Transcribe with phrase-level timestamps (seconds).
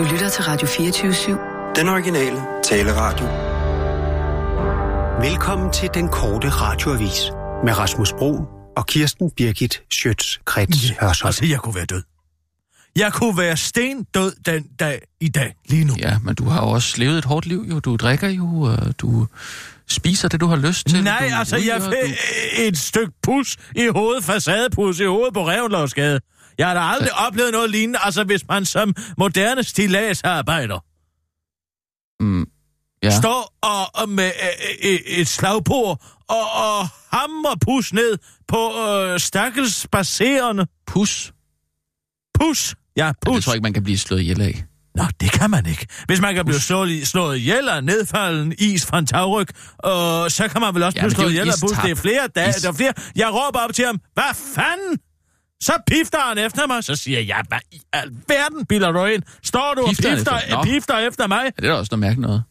[0.00, 1.76] Du lytter til Radio 24-7.
[1.76, 3.26] Den originale taleradio.
[5.30, 7.20] Velkommen til den korte radioavis
[7.64, 8.44] med Rasmus Bro
[8.76, 11.28] og Kirsten Birgit Schøtz-Krets Hørsholm.
[11.28, 12.02] Altså, jeg kunne være død.
[12.96, 15.92] Jeg kunne være sten død den dag i dag, lige nu.
[15.98, 17.80] Ja, men du har også levet et hårdt liv, jo.
[17.80, 19.26] Du drikker jo, og du
[19.88, 21.04] spiser det, du har lyst til.
[21.04, 25.48] Nej, du altså, jeg ryger, fik et stykke pus i hovedet, facadepus i hovedet på
[25.48, 26.20] Revnlovsgade.
[26.58, 30.78] Jeg har da aldrig oplevet noget lignende, altså hvis man som moderne stilladsarbejder
[32.22, 32.46] Mm, ja.
[33.02, 33.16] ja.
[33.20, 34.24] står og, og med
[34.84, 38.18] øh, øh, et slagbord og, og hammer pus ned
[38.48, 41.32] på øh, stakkels baserende Pus.
[42.34, 42.74] pus.
[42.96, 43.34] Ja, Ja, pus.
[43.34, 44.64] det tror jeg ikke, man kan blive slået ihjel af.
[44.94, 45.86] Nå, det kan man ikke.
[46.06, 49.46] Hvis man kan blive slået, slået ihjel af nedfalden is fra en tagryg,
[49.86, 51.70] øh, så kan man vel også Ja, blive slået ihjel af bus.
[51.70, 52.92] Det er flere dage, der er flere.
[53.16, 54.98] Jeg råber op til ham, hvad fanden?
[55.62, 59.22] Så pifter han efter mig, så siger jeg, hvad i alverden bilder du ind?
[59.42, 61.42] Står du Pifter og pifter, efter- pifter efter mig?
[61.44, 62.42] Ja, det er da også noget mærkeligt noget.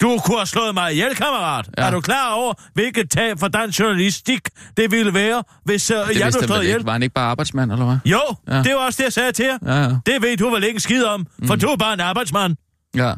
[0.00, 1.70] Du kunne have slået mig ihjel, kammerat.
[1.78, 1.82] Ja.
[1.86, 5.98] Er du klar over, hvilket tab for dansk journalistik det ville være, hvis uh, jeg
[6.06, 6.84] Det blev vidste han slået ihjel?
[6.84, 7.96] Var han ikke bare arbejdsmand, eller hvad?
[8.04, 8.62] Jo, ja.
[8.62, 9.58] Det var også det, jeg sagde til jer.
[9.66, 9.96] Ja, ja.
[10.06, 11.60] Det ved du vel ikke skid om, for Mm.
[11.60, 12.56] du er bare en arbejdsmand.
[12.94, 13.14] ja.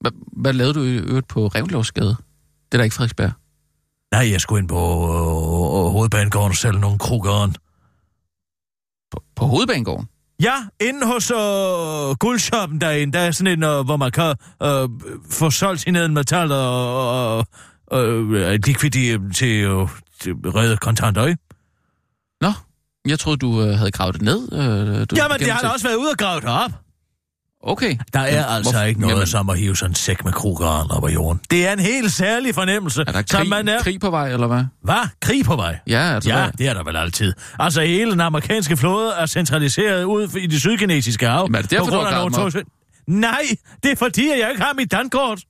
[0.00, 2.08] Hvad, hvad lavede du i øvrigt på Revlovsgade?
[2.08, 2.16] Det
[2.72, 3.30] er da ikke Frederiksberg.
[4.12, 7.54] Nej, jeg skulle ind på øh, hovedbanegården og sælge nogle krugeren.
[9.10, 10.08] På, på Hovedbanegården?
[10.42, 14.88] Ja, inde hos øh, guldshoppen derinde, der er sådan en, øh, hvor man kan øh,
[15.30, 17.46] få solgt sin metal og, og
[17.92, 19.88] øh, likvid i- til, øh,
[20.20, 21.42] til redde kontanter, ikke?
[22.40, 22.52] Nå,
[23.06, 24.52] jeg troede, du øh, havde gravet det ned.
[24.52, 26.70] Øh, du Jamen, det har da også været ude og grave det op.
[27.62, 27.96] Okay.
[28.12, 30.32] Der er Men altså hvorfor- ikke noget Jamen, som at hive sådan en sæk med
[30.32, 31.40] krugeren op af jorden.
[31.50, 33.78] Det er en helt særlig fornemmelse, Er der som krig, man er...
[33.82, 34.64] krig på vej, eller hvad?
[34.84, 35.08] Hvad?
[35.20, 35.78] Krig på vej?
[35.86, 36.52] Ja, altså, Ja, hvad?
[36.58, 37.32] det er der vel altid.
[37.58, 41.38] Altså, hele den amerikanske flåde er centraliseret ud i det sydkinesiske hav.
[41.40, 42.60] Jamen, er det derfor, på grund af nogle to...
[43.06, 43.42] Nej,
[43.82, 45.40] det er fordi, at jeg ikke har mit dankort.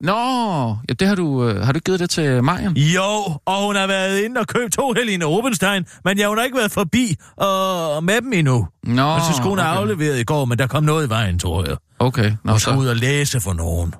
[0.00, 2.76] Nå, ja, det har du, øh, har du givet det til Marian?
[2.76, 3.02] Jo,
[3.46, 6.72] og hun har været inde og købt to Helene Rubenstein, men jeg har ikke været
[6.72, 8.68] forbi og med dem endnu.
[8.84, 9.80] Nå, Og så skulle hun have okay.
[9.80, 11.76] afleveret i går, men der kom noget i vejen, tror jeg.
[11.98, 13.94] Okay, Nå, Og så ud og læse for nogen.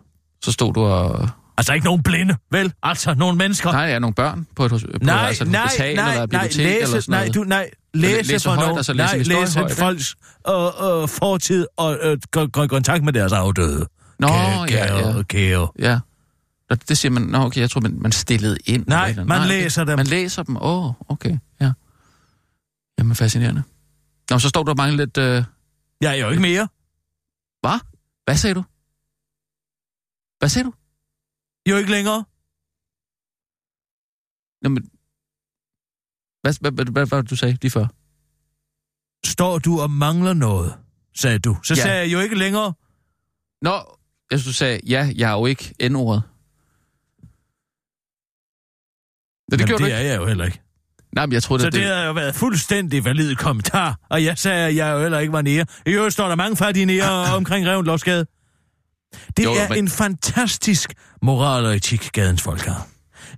[0.44, 1.28] så stod du og...
[1.58, 2.72] Altså ikke nogen blinde, vel?
[2.82, 3.72] Altså nogle mennesker.
[3.72, 6.22] Nej, er nogle børn på et, hos- på nej, altså et nej, hospital nej, eller
[6.24, 7.34] et nej, bibliotek læse, eller sådan nej, noget?
[7.34, 9.80] du, nej, læse, læse for højt, nogen, altså læse nej, historie læse højt, ikke?
[9.82, 10.14] folks
[10.48, 13.86] øh, øh, fortid og øh, gå, gå i kontakt med deres afdøde.
[14.18, 15.22] Nå, Kære, kære, ja.
[15.22, 15.68] kære.
[15.78, 16.00] Ja.
[16.88, 18.86] Det siger man, nå okay, jeg tror, man, man stillede ind.
[18.86, 19.48] Nej, eller- man okay.
[19.48, 19.96] læser dem.
[19.98, 21.72] Man læser dem, åh, oh, okay, ja.
[22.98, 23.62] Jamen, fascinerende.
[24.30, 25.16] Nå, så står der mange lidt...
[25.18, 25.44] Øh...
[26.00, 26.68] Jeg er jo ikke mere.
[27.60, 27.78] Hvad?
[28.24, 28.64] Hvad sagde du?
[30.38, 30.72] Hvad sagde du?
[31.70, 32.24] Jo ikke længere.
[34.62, 34.90] Nå, men...
[36.42, 37.86] Hvad, hvad, hvad, hvad, hvad, du sagde lige før?
[39.26, 40.74] Står du og mangler noget,
[41.16, 41.56] sagde du.
[41.64, 41.82] Så Ja.
[41.82, 42.72] sagde jeg jo ikke længere.
[43.62, 43.95] Nå,
[44.30, 46.22] jeg synes, du sagde, ja, jeg er jo ikke N-ordet.
[49.52, 50.10] Ja, det gjorde det du er ikke.
[50.10, 50.60] jeg jo heller ikke.
[51.14, 53.98] Nej, men jeg troede, Så at det har jo været fuldstændig valid kommentar.
[54.10, 55.66] Og jeg sagde, at jeg jo heller ikke var nære.
[55.86, 58.26] I øvrigt står der mange fattige nære omkring Revendlovsgade.
[59.36, 60.92] Det Jo, er men- en fantastisk
[61.22, 62.88] moral og etik, gadens folk har.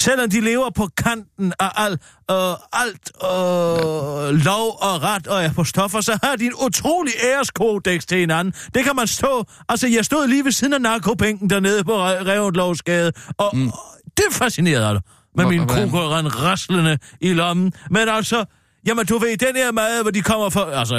[0.03, 1.93] Selvom de lever på kanten af al,
[2.31, 7.13] øh, alt øh, lov og ret og er på stoffer, så har de en utrolig
[7.25, 8.55] æreskodex til hinanden.
[8.75, 9.45] Det kan man stå...
[9.69, 13.71] Altså, jeg stod lige ved siden af narkobænken dernede på Re- Revendlovsgade, og, mm.
[14.17, 15.01] det fascinerede dig
[15.37, 17.73] med min kokoran raslende i lommen.
[17.91, 18.45] Men altså,
[18.87, 20.79] jamen du ved, den her mad, hvor de kommer fra...
[20.81, 20.97] Altså,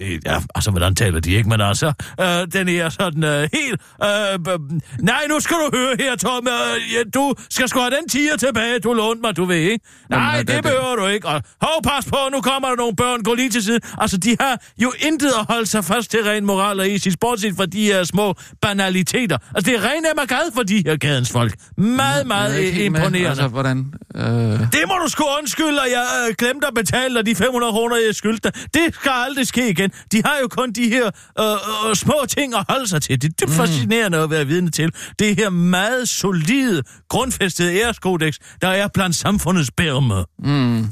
[0.00, 1.48] øh, ja, altså, hvordan taler de ikke?
[1.48, 3.80] Men altså, øh, den er sådan øh, helt...
[4.04, 6.46] Øh, b- nej, nu skal du høre her, Tom.
[6.48, 9.84] Øh, ja, du skal sgu have den tiger tilbage, du lånte mig, du ved, ikke?
[10.10, 11.28] Nej, Jamen, det, det- det behøver du ikke.
[11.28, 13.80] Og hov, pas på, nu kommer der nogle børn, gå lige til siden.
[13.98, 17.56] Altså, de har jo intet at holde sig fast til ren moral og etisk, bortset
[17.56, 19.38] fra de her små banaliteter.
[19.54, 21.54] Altså, det er ren emmergad for de her gadens folk.
[21.78, 22.80] Meget, meget er med.
[22.84, 23.28] imponerende.
[23.28, 23.92] Altså, hvordan...
[24.14, 24.22] Øh...
[24.22, 27.96] Det må du sgu undskylde, at jeg øh, glemte at betale dig de 500 kroner,
[28.06, 28.52] jeg skyldte dig.
[28.74, 29.90] Det skal aldrig ske igen.
[30.12, 31.06] De har jo kun de her
[31.40, 33.22] øh, øh, små ting at holde sig til.
[33.22, 33.56] Det er dybt mm.
[33.56, 34.92] fascinerende at være vidne til.
[35.18, 40.24] Det her meget solide, grundfæstede æreskodex, der er blandt samfundets bærme.
[40.38, 40.88] Mm.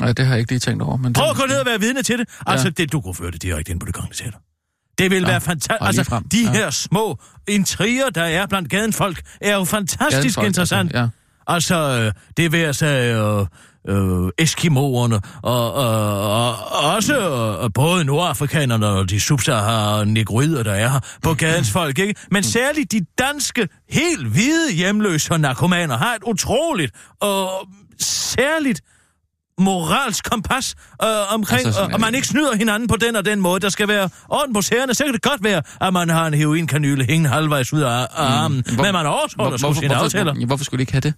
[0.00, 0.96] Nej, det har jeg ikke lige tænkt over.
[0.96, 2.28] Men Prøv at gå ned og være vidne til det.
[2.46, 4.38] Altså, det, du kunne føre det direkte ind på det kongelige teater.
[4.98, 5.78] Det vil Ja, være fantastisk.
[5.80, 6.28] Altså, frem.
[6.28, 6.50] de Ja.
[6.52, 7.18] her små
[7.48, 10.88] intriger, der er blandt gadens folk, er jo fantastisk Gadenfolk, interessant.
[10.94, 11.08] Altså, ja.
[11.54, 13.46] Altså, øh, det vil jeg sige, øh,
[13.88, 17.18] øh, Eskimoerne, og, og, og også
[17.64, 22.14] øh, både nordafrikanerne og de subsahara negroider, der er her på gadens folk, ikke?
[22.30, 27.50] Men særligt de danske, helt hvide hjemløse og narkomaner har et utroligt og
[28.00, 28.80] særligt
[29.58, 33.40] moralsk kompas øh, omkring, Altså, øh, og man ikke snyder hinanden på den og den
[33.40, 33.60] måde.
[33.60, 34.94] Der skal være orden på sagerne.
[34.94, 38.06] Så kan det godt være, at man har en heroinkanyle hængende halvvejs ud af, af
[38.14, 38.64] armen.
[38.68, 38.74] Mm.
[38.74, 40.32] Hvor- Men man overholder Hvor, hvorfor, sine aftaler.
[40.32, 41.14] hvorfor, hvorfor skulle de ikke have det?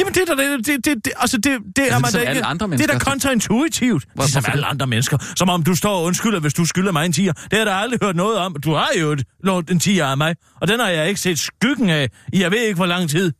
[0.00, 1.44] Jamen, det er da, det, det, det, altså, det,
[1.76, 2.44] det er Altså, man da ikke.
[2.44, 4.06] andre det er da kontraintuitivt.
[4.14, 5.18] Hvor- Ligesom alle andre mennesker.
[5.36, 7.32] Som om du står og undskylder, hvis du skylder mig en tiger.
[7.32, 8.56] Det har jeg da aldrig hørt noget om.
[8.64, 10.36] Du har jo et- lånt en tiger af mig.
[10.60, 13.32] Og den har jeg ikke set skyggen af i jeg ved ikke hvor lang tid.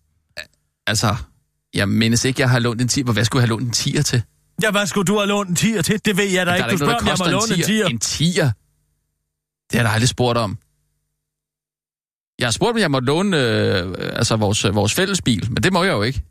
[0.87, 1.17] Altså,
[1.75, 3.03] jeg mindes ikke, jeg har lånt en 10.
[3.03, 4.23] Hvad skulle jeg have lånt en 10'er til?
[4.63, 6.01] Ja, hvad skulle du have lånt en tiger til?
[6.05, 6.67] Det ved jeg da Der ikke.
[6.67, 7.87] er Du spørger, om jeg må låne en tiger.
[7.87, 8.51] En 10'er?
[9.71, 10.59] Det har jeg da aldrig spurgt om.
[12.39, 15.63] Jeg har spurgt, om jeg måtte låne øh, altså vores, øh, vores fælles bil, men
[15.63, 16.23] det må jeg jo ikke.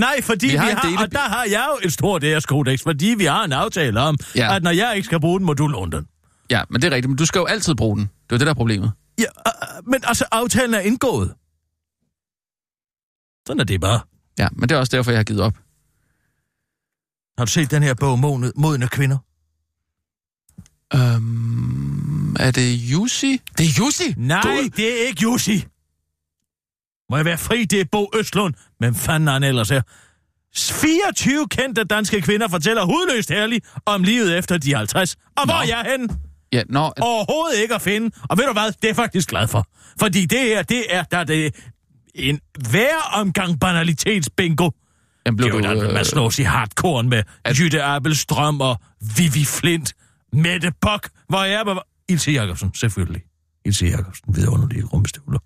[0.00, 2.82] Nej, fordi Vi vi har vi dele- og der har jeg jo et stort æreskodex,
[2.82, 4.56] fordi vi har en aftale om, Ja.
[4.56, 6.06] at når jeg ikke skal bruge den, må du låne den.
[6.50, 8.04] Ja, men det er rigtigt, men du skal jo altid bruge den.
[8.26, 8.92] Det er det, der er problemet.
[9.18, 11.34] Ja, øh, øh, men altså, aftalen er indgået.
[13.46, 14.00] Sådan er det bare.
[14.38, 15.54] Ja, men det er også derfor, jeg har givet op.
[17.38, 18.18] Har du set den her bog,
[18.56, 19.18] Modne Kvinder?
[20.94, 23.40] Øhm, er det Jussi?
[23.58, 24.14] Det er Jussi!
[24.16, 25.64] Nej, Du- det er ikke Jussi.
[27.10, 28.54] Må jeg være fri, det er Bo Østlund.
[28.80, 29.80] Men fanden er han ellers er.
[30.56, 35.16] 24 kendte danske kvinder fortæller hudløst herligt om livet efter de 50.
[35.36, 35.60] Og hvor Nå.
[35.60, 36.08] er jeg henne?
[36.52, 38.10] Ja, nå, Overhovedet ikke at finde.
[38.30, 39.66] Og ved du hvad, det er jeg faktisk glad for.
[40.00, 41.54] Fordi det her, det er der det
[42.14, 42.40] en
[42.70, 44.70] hver omgang banalitetsbingo.
[45.26, 45.80] jamen, Det blev er jo du...
[45.80, 48.76] der, Øh, man slås i hardcore med at- Jytte Abelstrøm og
[49.16, 49.92] Vivi Flint,
[50.32, 51.86] Mette Bok, hvor jeg var...
[52.08, 53.22] Ilse Jacobsen, selvfølgelig.
[53.64, 55.38] Ilse Jacobsen, vidunderlige rummestøvler.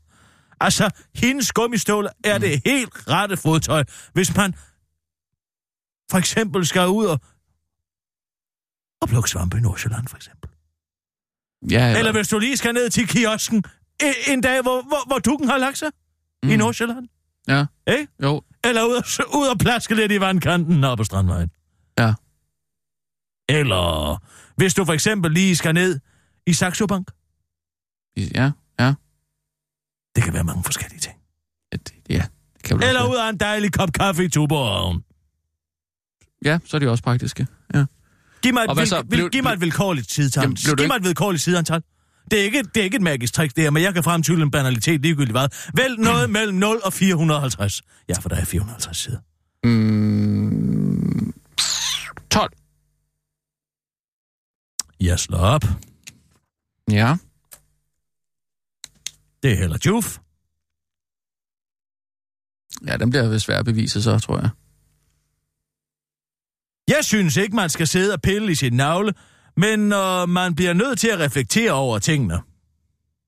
[0.65, 4.53] Altså, hendes gummistøvler er det helt rette fodtøj, hvis man
[6.11, 7.21] for eksempel skal ud og,
[9.03, 10.51] og plukke svampe i Nordsjælland, for eksempel.
[11.71, 13.65] ja, eller, Eller hvis du lige skal ned til kiosken
[14.03, 15.91] en, en dag, hvor, hvor, hvor dukken har lagt sig
[16.43, 16.51] mm.
[16.51, 17.09] i Nordsjælland.
[17.49, 18.09] Ja, Ikke?
[18.23, 18.43] jo.
[18.65, 21.51] Eller ud og, ud og plaske lidt i vandkanten op på Strandvejen.
[21.99, 22.15] Ja.
[23.49, 24.19] Eller
[24.57, 26.01] hvis du for eksempel lige skal ned
[26.47, 27.11] i Saxo Bank.
[28.17, 28.51] Ja, ja.
[30.17, 31.15] Det kan være mange forskellige ting.
[31.73, 32.23] Ja, det,
[32.65, 35.05] kan Eller ud af en dejlig kop kaffe i Tuborgen.
[36.45, 37.47] Ja, så er de også praktiske.
[37.75, 37.85] Ja.
[38.43, 38.97] Giv mig et, vil, så?
[39.03, 40.55] vil, Blev- giv mig et vilkårligt sidetal.
[40.55, 41.83] Giv ikke- mig et vilkårligt sideantal.
[42.31, 44.43] Det er, ikke, det er ikke et magisk trick, det her, men jeg kan fremtylle
[44.43, 45.49] en banalitet ligegyldigt hvad.
[45.77, 47.83] Vælg noget mellem 0 og 450.
[48.09, 49.19] Ja, for der er 450 sider.
[49.65, 51.35] Mm,
[52.31, 52.53] 12.
[55.01, 55.65] Jeg slår op.
[56.91, 57.17] Ja.
[59.45, 60.19] Det er heller Juf.
[62.87, 64.51] Ja, den bliver vist svær at bevise så, tror jeg.
[66.89, 69.15] Jeg synes ikke, man skal sidde og pille i sin navle,
[69.57, 72.43] men øh, man bliver nødt til at reflektere over tingene.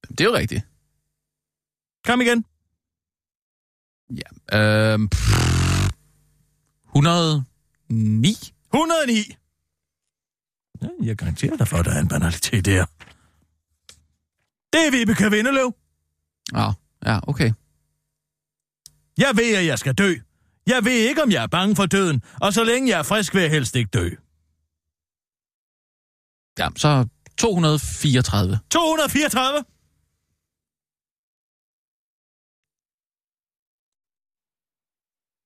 [0.09, 0.63] Det er jo rigtigt.
[2.05, 2.45] Kom igen.
[4.11, 4.97] Ja.
[4.97, 5.91] Pff,
[6.87, 8.35] 109.
[8.75, 9.37] 109.
[10.83, 12.87] Ja, jeg garanterer dig for, at der er en banalitet der.
[14.73, 15.75] Det er Vibeke Vindeløv.
[16.55, 16.71] Ja,
[17.07, 17.53] ja, okay.
[19.19, 20.15] Jeg ved, at jeg skal dø.
[20.67, 23.35] Jeg ved ikke, om jeg er bange for døden, og så længe jeg er frisk,
[23.35, 24.11] vil jeg helst ikke dø.
[26.59, 27.09] Ja, så
[27.39, 28.59] 234.
[28.71, 29.65] 234.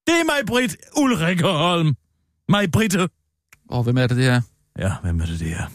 [0.07, 1.97] Det er mig, Britt Ulrike Holm.
[2.49, 3.09] Mig, Britte.
[3.69, 4.41] Og hvem er det, det her?
[4.79, 5.67] Ja, hvem er det, det her?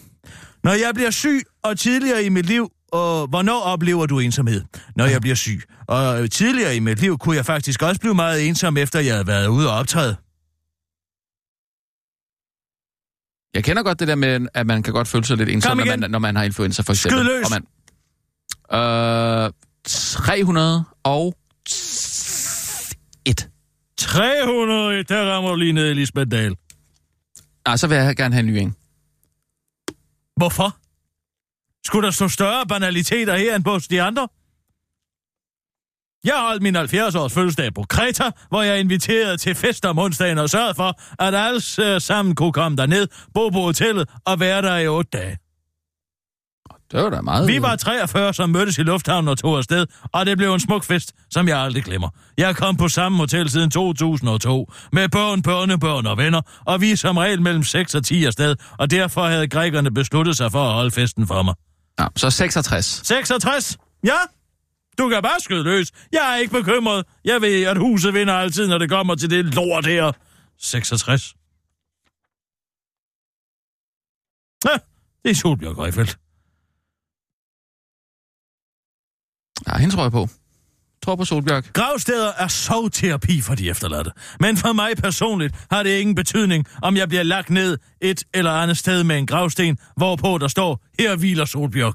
[0.62, 4.64] Når jeg bliver syg, og tidligere i mit liv, og hvornår oplever du ensomhed?
[4.96, 5.62] Når jeg bliver syg.
[5.86, 9.26] Og tidligere i mit liv kunne jeg faktisk også blive meget ensom, efter jeg havde
[9.26, 10.16] været ude og optræde.
[13.54, 15.84] Jeg kender godt det der med, at man kan godt føle sig lidt ensom, når
[15.84, 17.18] man, når man har influenza, for eksempel.
[17.18, 17.44] Skyd løs.
[17.44, 19.52] Og man, øh,
[19.84, 21.34] 300 og
[23.26, 23.48] 1.
[23.98, 26.56] 300, der rammer du lige ned i Lisbeth Dahl.
[27.66, 28.74] Nej, så vil jeg gerne have en ny en.
[30.36, 30.76] Hvorfor?
[31.86, 34.28] Skulle der stå større banaliteter her end på de andre?
[36.24, 40.50] Jeg holdt min 70-års fødselsdag på Kreta, hvor jeg inviterede til fest om onsdagen og
[40.50, 44.76] sørgede for, at alle øh, sammen kunne komme derned, bo på hotellet og være der
[44.76, 45.38] i otte dage.
[46.92, 47.48] Det var da meget...
[47.48, 50.84] Vi var 43, som mødtes i lufthavnen og tog afsted, og det blev en smuk
[50.84, 52.08] fest, som jeg aldrig glemmer.
[52.38, 56.96] Jeg kom på samme hotel siden 2002, med børn, børnebørn og venner, og vi er
[56.96, 60.72] som regel mellem 6 og 10 afsted, og derfor havde grækerne besluttet sig for at
[60.72, 61.54] holde festen for mig.
[61.98, 62.86] Ja, så 66.
[63.04, 63.78] 66?
[64.04, 64.18] Ja?
[64.98, 65.92] Du kan bare skyde løs.
[66.12, 67.06] Jeg er ikke bekymret.
[67.24, 70.12] Jeg ved, at huset vinder altid, når det kommer til det lort her.
[70.58, 71.34] 66.
[74.64, 74.78] Ja,
[75.24, 76.18] det er Solbjørg Reifeldt.
[79.66, 80.28] Ja, hende tror jeg på.
[81.06, 81.72] Tror på Solbjørk.
[81.72, 84.10] Gravsteder er sovterapi for de efterladte.
[84.40, 88.52] Men for mig personligt har det ingen betydning, om jeg bliver lagt ned et eller
[88.52, 91.94] andet sted med en gravsten, hvorpå der står, her hviler Solbjørk.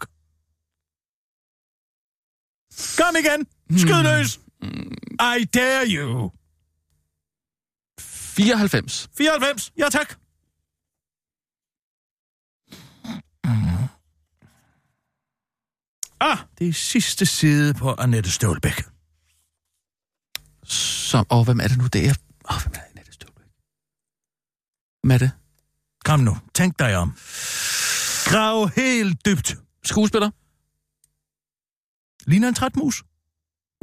[2.97, 3.47] Kom igen!
[3.79, 4.39] Skyd løs!
[5.39, 6.31] I dare you!
[7.99, 9.09] 94.
[9.17, 10.15] 94, ja tak.
[16.19, 18.90] Ah, det er sidste side på Annette Stålbæk.
[21.11, 22.13] Som, åh, hvem er det nu, det er?
[22.51, 22.87] Åh, hvem er det?
[22.89, 23.45] Annette Stålbæk?
[25.03, 25.31] Hvem er det?
[26.05, 27.13] Kom nu, tænk dig om.
[28.25, 29.55] Grav helt dybt.
[29.85, 30.29] Skuespiller?
[32.29, 33.03] Ligner en trætmus.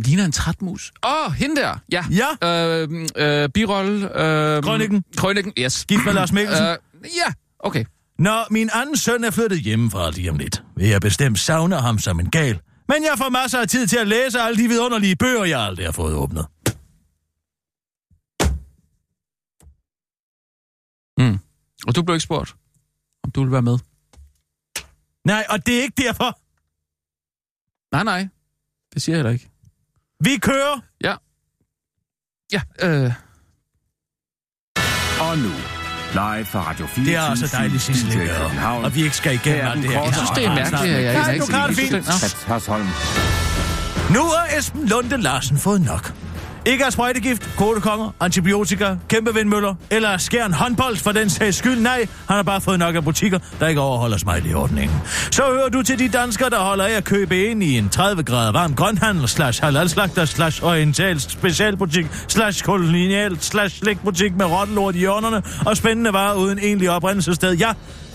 [0.04, 0.92] Ligner en trætmus.
[1.06, 1.78] Åh, oh, hende der.
[1.92, 2.04] Ja.
[2.10, 4.20] Ja, Øh, øh, birolle.
[4.22, 5.04] Øh, Krøniken.
[5.16, 5.84] Krøniken, yes.
[5.84, 6.66] gift med Lars Mikkelsen.
[6.66, 7.84] Øh, ja, okay.
[8.18, 11.98] Når min anden søn er flyttet hjemmefra lige om lidt, vil jeg bestemt savne ham
[11.98, 12.60] som en gal.
[12.88, 15.86] Men jeg får masser af tid til at læse alle de vidunderlige bøger, jeg aldrig
[15.86, 16.46] har fået åbnet.
[21.18, 21.38] Mm.
[21.86, 22.54] Og du blev ikke spurgt,
[23.24, 23.78] om du ville være med?
[25.24, 26.38] Nej, og det er ikke derfor.
[27.96, 28.28] Nej, nej.
[28.94, 29.50] Det siger jeg heller ikke.
[30.20, 30.80] Vi kører.
[31.00, 31.14] Ja.
[32.52, 33.12] Ja, øh...
[35.20, 35.48] Og nu,
[36.12, 37.04] live fra Radio 4.
[37.04, 38.68] Det er også dejligt, Sissel ikke gør.
[38.84, 40.02] Og vi ikke skal igennem alt det her.
[40.02, 41.92] Jeg synes, det er mærkeligt, at jeg Nej, ikke du klarer det fint.
[41.92, 42.52] Nå.
[42.52, 42.86] Hasholm.
[44.14, 46.14] Nu har Esben Lunde Larsen fået nok.
[46.68, 51.80] Ikke af sprøjtegift, kodekonger, antibiotika, kæmpe vindmøller eller skær en håndbold for den sags skyld.
[51.80, 54.96] Nej, han har bare fået nok af butikker, der ikke overholder smiley-ordningen.
[55.30, 58.22] Så hører du til de danskere, der holder af at købe ind i en 30
[58.22, 64.98] grader varm grønhandel, slash halalslagter, slash oriental specialbutik, slash kolonial, slash slikbutik med rottelort i
[64.98, 67.54] hjørnerne og spændende varer uden egentlig oprindelsessted.
[67.54, 67.72] Ja,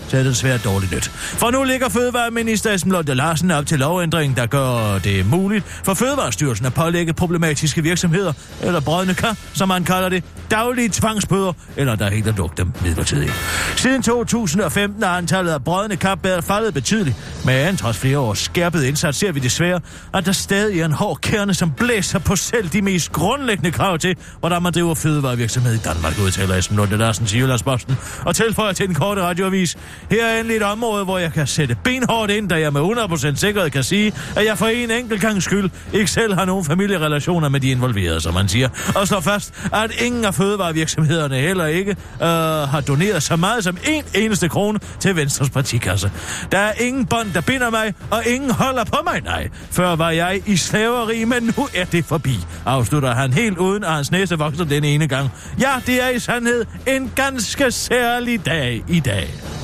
[0.08, 1.04] så er det svært dårligt nyt.
[1.14, 5.94] For nu ligger Fødevareminister Esben Lunde Larsen op til lovændring, der gør det muligt for
[5.94, 8.32] Fødevarestyrelsen at pålægge problematiske virksomheder,
[8.62, 12.72] eller brødne kar, som man kalder det, daglige tvangsbøder, eller der helt at lukke dem
[12.82, 13.32] midlertidigt.
[13.76, 18.84] Siden 2015 er antallet af brødne kar været faldet betydeligt, men trods flere års skærpet
[18.84, 19.80] indsats ser vi desværre,
[20.14, 23.98] at der stadig er en hård kerne, som blæser på selv de mest grundlæggende krav
[23.98, 28.72] til, hvordan man driver fødevarevirksomhed i Danmark, udtaler Esben Lunde Larsen til Jyllandsposten, og tilføjer
[28.72, 29.76] til den korte radioavis.
[30.10, 33.36] Her er endelig et område, hvor jeg kan sætte benhårdt ind, da jeg med 100%
[33.36, 37.48] sikkerhed kan sige, at jeg for en enkelt gang skyld ikke selv har nogen familierelationer
[37.48, 41.90] med de involverede, som man siger, og slår fast, at ingen af fødevarevirksomhederne heller ikke
[42.22, 42.28] øh,
[42.68, 46.10] har doneret så meget som en eneste krone til Venstres partikasse.
[46.52, 49.48] Der er ingen bånd, der binder mig, og ingen holder på mig, nej.
[49.70, 53.90] Før var jeg i slaveri, men nu er det forbi, afslutter han helt uden, at
[53.90, 55.30] hans næse vokser den ene gang.
[55.60, 59.63] Ja, det er i sandhed en ganske særlig dag i dag.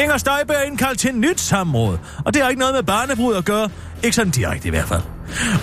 [0.00, 3.44] Inger Støjberg er indkaldt til nyt samråd, og det har ikke noget med barnebrud at
[3.44, 3.70] gøre.
[4.02, 5.02] Ikke sådan direkte i hvert fald.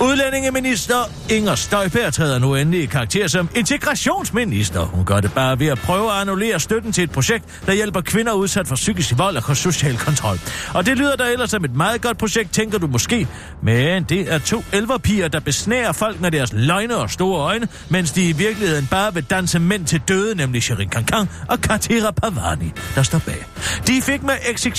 [0.01, 0.95] Udlændingeminister
[1.29, 4.81] Inger Støjberg træder nu endelig i karakter som integrationsminister.
[4.81, 8.01] Hun gør det bare ved at prøve at annullere støtten til et projekt, der hjælper
[8.01, 10.39] kvinder udsat for psykisk vold og social kontrol.
[10.73, 13.27] Og det lyder da ellers som et meget godt projekt, tænker du måske.
[13.63, 18.11] Men det er to elverpiger, der besnærer folk med deres løgne og store øjne, mens
[18.11, 22.71] de i virkeligheden bare vil danse mænd til døde, nemlig Sherin Kankan og Katira Pavani,
[22.95, 23.45] der står bag.
[23.87, 24.73] De fik med exit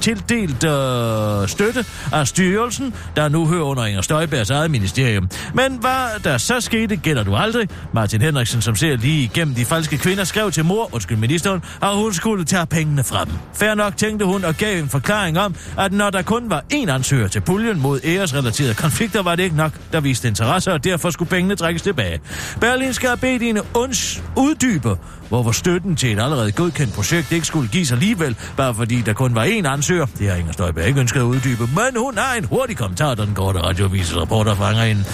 [0.00, 5.28] tildelt øh, støtte af styrelsen, der nu hører under Inger Støjbergs eget ministerium.
[5.54, 7.68] Men hvad der så skete, gælder du aldrig.
[7.94, 11.96] Martin Henriksen, som ser lige igennem de falske kvinder, skrev til mor, undskyld ministeren, at
[11.96, 13.32] hun skulle tage pengene fra dem.
[13.54, 16.90] Fær nok tænkte hun og gav en forklaring om, at når der kun var én
[16.90, 21.10] ansøger til puljen mod æresrelaterede konflikter, var det ikke nok, der viste interesse, og derfor
[21.10, 22.20] skulle pengene trækkes tilbage.
[22.60, 24.96] Berlin skal have bedt hende uns uddybe,
[25.28, 29.34] hvorfor støtten til et allerede godkendt projekt ikke skulle gives alligevel, bare fordi der kun
[29.34, 30.06] var én ansøger.
[30.18, 33.34] Det har Inger Støjberg ikke ønsket at uddybe, men hun har en hurtig kommentar, den
[33.34, 35.04] korte radiovises reporter fanger hende.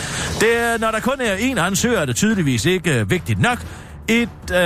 [0.41, 3.59] Det er, når der kun er én ansøger, er det tydeligvis ikke øh, vigtigt nok.
[4.09, 4.57] Et øh,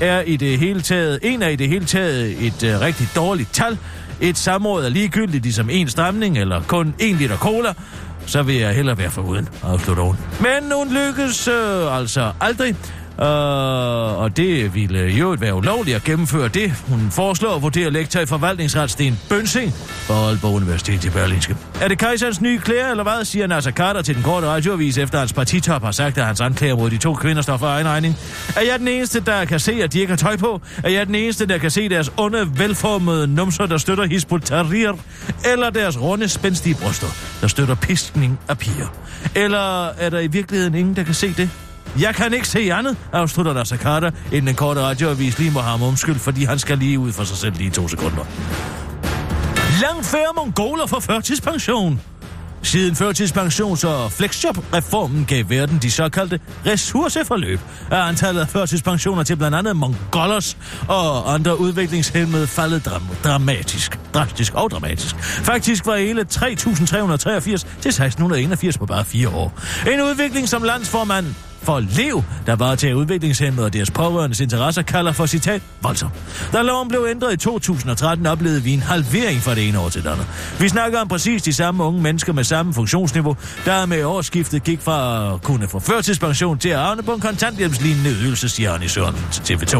[0.00, 3.52] er i det hele taget, en er i det hele taget et øh, rigtig dårligt
[3.52, 3.78] tal.
[4.20, 7.74] Et samråd er ligegyldigt, ligesom en stramning eller kun en liter cola
[8.26, 10.16] så vil jeg hellere være foruden, afslutter hun.
[10.40, 12.76] Men hun lykkes øh, altså aldrig,
[13.18, 13.24] Uh,
[14.22, 16.72] og det ville jo være ulovligt at gennemføre det.
[16.88, 21.56] Hun foreslår at vurdere lektor i forvaltningsret Sten Bønsing fra Aalborg Universitet i Berlinske.
[21.80, 25.18] Er det kejserens nye klæder, eller hvad, siger Nasser Carter til den korte radioavis, efter
[25.18, 28.16] hans partitop har sagt, at hans anklager mod de to kvinder står for egen regning?
[28.56, 30.60] Er jeg den eneste, der kan se, at de ikke har tøj på?
[30.84, 34.92] Er jeg den eneste, der kan se deres onde, velformede numser, der støtter Hizbut Tahrir?
[35.52, 37.06] Eller deres runde, spændstige bryster,
[37.40, 38.86] der støtter piskning af piger?
[39.34, 41.50] Eller er der i virkeligheden ingen, der kan se det?
[42.00, 45.70] Jeg kan ikke se andet, afslutter Nasser Carter, inden den korte radioavis lige må have
[45.70, 48.24] ham omskyld, fordi han skal lige ud for sig selv lige to sekunder.
[49.82, 52.00] Langt færre mongoler for førtidspension.
[52.62, 57.60] Siden førtidspensions- og flexjob-reformen gav verden de såkaldte ressourceforløb,
[57.90, 60.56] er antallet af førtidspensioner til blandt andet mongolos
[60.88, 63.98] og andre udviklingshemmede faldet dram- dramatisk.
[64.14, 65.16] Drastisk og dramatisk.
[65.20, 67.90] Faktisk var hele 3.383 til
[68.72, 69.60] 1.681 på bare fire år.
[69.92, 71.26] En udvikling, som landsformand
[71.66, 76.10] for Lev, der var til udviklingshemmede og deres pårørendes interesser, kalder for citat voldsom.
[76.52, 80.02] Da loven blev ændret i 2013, oplevede vi en halvering fra det ene år til
[80.02, 80.26] det andet.
[80.60, 84.80] Vi snakker om præcis de samme unge mennesker med samme funktionsniveau, der med årsskiftet gik
[84.80, 88.88] fra at kunne få førtidspension til at havne på en kontanthjælpslignende ydelse, siger Arne i
[88.88, 89.78] Søren til TV2.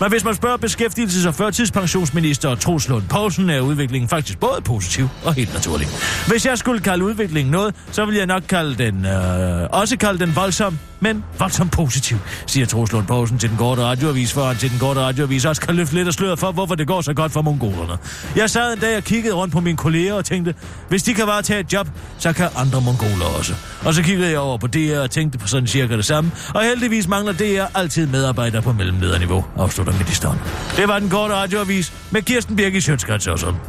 [0.00, 5.08] Men hvis man spørger beskæftigelses- og førtidspensionsminister Troels Lund Poulsen, er udviklingen faktisk både positiv
[5.24, 5.86] og helt naturlig.
[6.26, 10.18] Hvis jeg skulle kalde udviklingen noget, så ville jeg nok kalde den, øh, også kalde
[10.18, 14.56] den voldsom, men voldsomt positiv, siger Troels Lund Poulsen til den korte radioavis, for han
[14.56, 17.14] til den korte radioavis også kan løfte lidt af sløret for, hvorfor det går så
[17.14, 17.98] godt for mongolerne.
[18.36, 20.54] Jeg sad en dag og kiggede rundt på mine kolleger og tænkte,
[20.88, 23.54] hvis de kan bare tage et job, så kan andre mongoler også.
[23.84, 26.62] Og så kiggede jeg over på DR og tænkte på sådan cirka det samme, og
[26.64, 30.38] heldigvis mangler DR altid medarbejdere på mellemlederniveau, afslutter ministeren.
[30.76, 33.60] Det var den korte radioavis med Kirsten Birgit Sjøtskrets og sådan.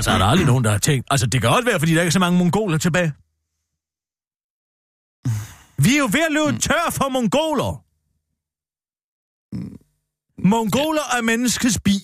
[0.00, 0.10] Ja, tak.
[0.10, 1.06] Altså, er der aldrig nogen, der har tænkt...
[1.10, 3.12] Altså, det kan godt være, fordi der ikke er så mange mongoler tilbage.
[5.84, 7.72] Vi er jo ved at løbe tør for mongoler.
[10.48, 11.96] Mongoler er menneskets bi.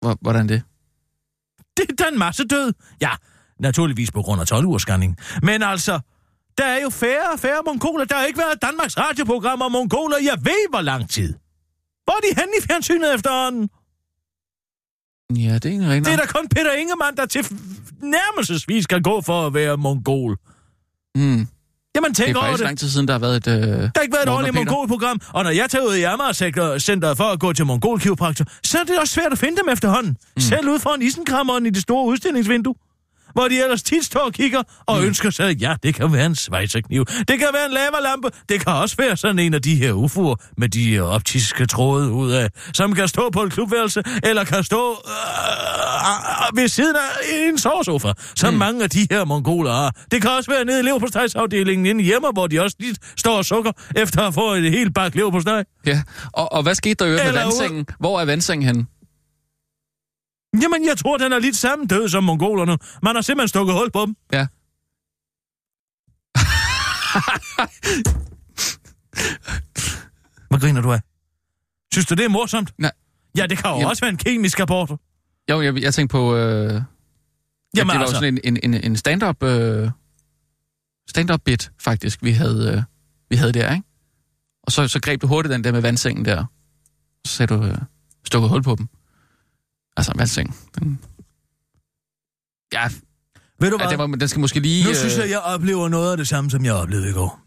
[0.00, 0.62] Hvor- Hvordan det?
[1.76, 2.72] Det er en masse død.
[3.00, 3.10] Ja,
[3.60, 5.16] naturligvis på grund af 12 ugers scanning.
[5.42, 6.00] Men altså,
[6.58, 8.04] der er jo færre og færre mongoler.
[8.04, 11.34] Der har ikke været Danmarks radioprogram om mongoler i jeg ved hvor lang tid.
[12.04, 13.68] Hvor er de henne i fjernsynet efterhånden?
[15.30, 16.04] Ja, det er ikke rigtigt.
[16.06, 17.46] Det er da kun Peter Ingemann, der til
[18.02, 20.36] nærmelsesvis skal gå for at være mongol.
[21.14, 21.46] Mm.
[21.96, 22.60] Jamen, Det tænk er over det.
[22.60, 23.46] lang tid siden, der har været et...
[23.46, 23.54] Øh...
[23.68, 27.24] Der har ikke været et ordentligt mongolprogram, og når jeg tager ud i Amager-centret for
[27.24, 30.16] at gå til mongolkiropraktor, så er det også svært at finde dem efterhånden.
[30.36, 30.40] Mm.
[30.40, 32.74] Selv ud foran isenkrammeren i det store udstillingsvindue.
[33.34, 35.06] Hvor de ellers tit står og kigger og mm.
[35.06, 38.72] ønsker sig, ja, det kan være en svejserkniv, det kan være en lavalampe, det kan
[38.72, 42.94] også være sådan en af de her UFO'er med de optiske tråde ud af, som
[42.94, 48.54] kan stå på et klubværelse, eller kan stå øh, ved siden af en sovesofa, som
[48.54, 48.58] mm.
[48.58, 49.92] mange af de her mongoler har.
[50.10, 53.44] Det kan også være nede i leverpostejsafdelingen inde hjemme, hvor de også lige står og
[53.44, 55.64] sukker efter at få et helt bakke leverpostej.
[55.86, 57.86] Ja, og, og hvad skete der øvrigt med vandsengen?
[57.98, 58.86] Hvor er vandsengen henne?
[60.62, 62.78] Jamen, jeg tror, den er lidt samme død som mongolerne.
[63.02, 64.16] Man har simpelthen stukket hul på dem.
[64.32, 64.46] Ja.
[70.48, 71.00] Hvad griner du af?
[71.92, 72.72] Synes du, det er morsomt?
[72.78, 72.92] Nej.
[73.36, 74.90] Ja, det kan jo Jamen- også være en kemisk abort.
[75.50, 76.36] Jo, jeg, jeg tænkte på...
[76.36, 76.42] Øh...
[76.42, 76.84] Jamen, Jamen
[77.76, 79.42] det var altså- sådan en, en, en, en stand-up...
[79.42, 79.90] Øh...
[81.08, 82.82] Stand-up bit, faktisk, vi havde, øh...
[83.30, 83.86] vi havde der, ikke?
[84.62, 86.44] Og så, så greb du hurtigt den der med vandsengen der.
[87.26, 87.78] Så sagde du, øh...
[88.24, 88.88] stukket hul på dem.
[89.96, 90.56] Altså, vandseng.
[90.78, 90.98] Den...
[92.72, 92.88] Ja,
[93.60, 93.90] Ved du ja hvad?
[93.90, 94.84] det var, den skal måske lige...
[94.88, 97.40] Nu synes jeg, jeg oplever noget af det samme, som jeg oplevede i går.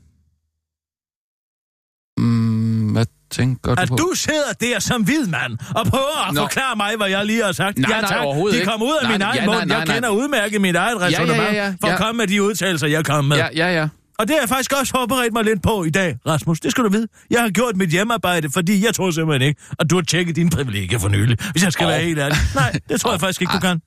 [2.22, 3.96] Mm, hvad tænker du At på?
[3.96, 6.42] du sidder der som hvid mand og prøver at Nå.
[6.42, 7.78] forklare mig, hvad jeg lige har sagt.
[7.78, 9.66] Nej, ja, nej, overhovedet De kom ud af Nej, min nej, egen ja, mund.
[9.68, 9.96] nej, Jeg nej.
[9.96, 11.76] kender udmærket mit eget ja, resonemang ja, ja.
[11.82, 11.98] for at Ja.
[11.98, 13.38] komme med de udtalelser, jeg kom med.
[13.38, 13.88] Ja, ja, ja.
[14.20, 16.60] Og det har jeg faktisk også forberedt mig lidt på i dag, Rasmus.
[16.60, 17.08] Det skal du vide.
[17.30, 20.50] Jeg har gjort mit hjemmearbejde, fordi jeg tror simpelthen ikke, at du har tjekket dine
[20.50, 21.38] privilegier for nylig.
[21.52, 21.90] Hvis jeg skal Åh.
[21.92, 22.38] være helt ærlig.
[22.56, 23.82] Nej, det tror jeg Åh, faktisk ikke, du kan.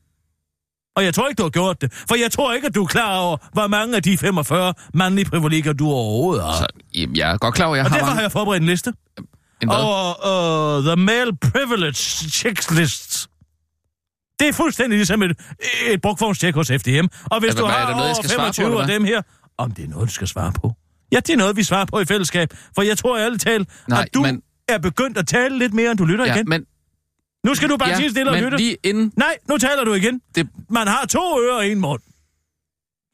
[0.96, 1.92] Og jeg tror ikke, du har gjort det.
[2.08, 5.24] For jeg tror ikke, at du er klar over, hvor mange af de 45 mandlige
[5.30, 6.52] privilegier, du overhovedet har.
[6.52, 8.14] Så, jamen, jeg er godt klar over, jeg Og har derfor mange...
[8.16, 8.92] har jeg forberedt en liste
[9.62, 9.76] En hvad?
[9.76, 11.94] over uh, The Male Privilege
[12.30, 13.26] Checklist.
[14.40, 15.30] Det er fuldstændig ligesom et,
[15.86, 17.06] et brugtvognsjek hos FDM.
[17.24, 18.94] Og hvis Ja, du hvad- har noget, jeg over på, 25 eller af hvad?
[18.94, 19.22] dem her,
[19.60, 20.72] om det er noget, du skal svare på.
[21.12, 22.48] Ja, det er noget, vi svarer på i fællesskab.
[22.74, 25.90] For jeg tror ærligt talt, Nej, at du men- er begyndt at tale lidt mere,
[25.90, 26.48] end du lytter Ja, igen.
[26.48, 26.64] men,
[27.44, 28.56] Nu skal du bare ja, sige stille og men lytte.
[28.56, 29.12] lige inden...
[29.16, 30.20] Nej, nu taler du igen.
[30.34, 32.00] Det, Man har to ører og en mund.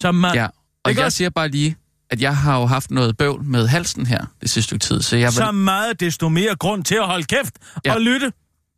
[0.02, 0.34] Som man...
[0.34, 0.46] ja,
[0.84, 1.16] og jeg også?
[1.16, 1.76] siger bare lige,
[2.10, 5.16] at jeg har jo haft noget bøvl med halsen her det sidste stykke tid, så
[5.16, 5.54] jeg så vil...
[5.54, 7.54] meget desto mere grund til at holde kæft
[7.84, 7.94] Ja.
[7.94, 8.32] og lytte.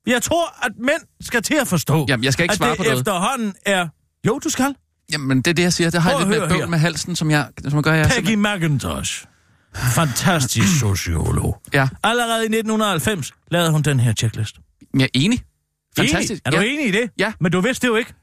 [0.06, 2.76] Jeg tror, at mænd skal til at forstå, Jamen, jeg skal ikke at svare det
[2.78, 2.98] på noget.
[2.98, 3.88] efterhånden er...
[4.26, 4.74] Jo, du skal.
[5.12, 5.90] Jamen, det er det, jeg siger.
[5.90, 9.24] Det har Prøv jeg lidt med med halsen, som jeg, som gør, jeg Peggy McIntosh.
[9.74, 11.60] Fantastisk sociolog.
[11.74, 14.56] Ja, Allerede i 1990 lavede hun den her checklist.
[14.94, 15.42] jeg er enig.
[15.96, 16.30] Fantastisk.
[16.30, 16.40] Enig?
[16.44, 16.72] Er du ja.
[16.72, 17.10] enig i det?
[17.18, 17.32] Ja.
[17.40, 18.14] Men du vidste det jo ikke.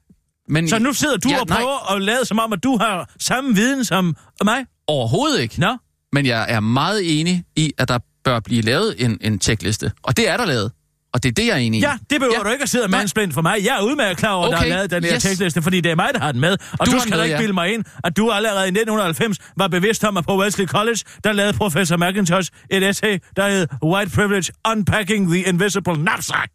[0.49, 2.77] Men Så nu sidder du ja, og nej, prøver at lade som om, at du
[2.77, 4.65] har samme viden som mig.
[4.87, 5.59] overhovedet ikke.
[5.59, 5.77] Nå?
[6.13, 9.91] Men jeg er meget enig i, at der bør blive lavet en, en checkliste.
[10.03, 10.71] Og det er der lavet.
[11.15, 11.81] Og det er det, jeg er enig i.
[11.81, 12.43] Ja, det behøver Ja.
[12.43, 12.99] du ikke at sidde og Nej.
[12.99, 13.57] mansplinde for mig.
[13.65, 14.51] Jeg er udmærket klar over, okay.
[14.57, 15.23] der har lavet den her yes.
[15.23, 16.57] tekstliste, fordi det er mig, der har den med.
[16.79, 17.39] Og Du du, skal med, ikke ja.
[17.41, 20.99] bilde mig ind, at du allerede i 1990 var bevidst om, at på Wesley College,
[21.23, 26.51] der lavede professor McIntosh et essay, der hed White Privilege Unpacking the Invisible Knapsack.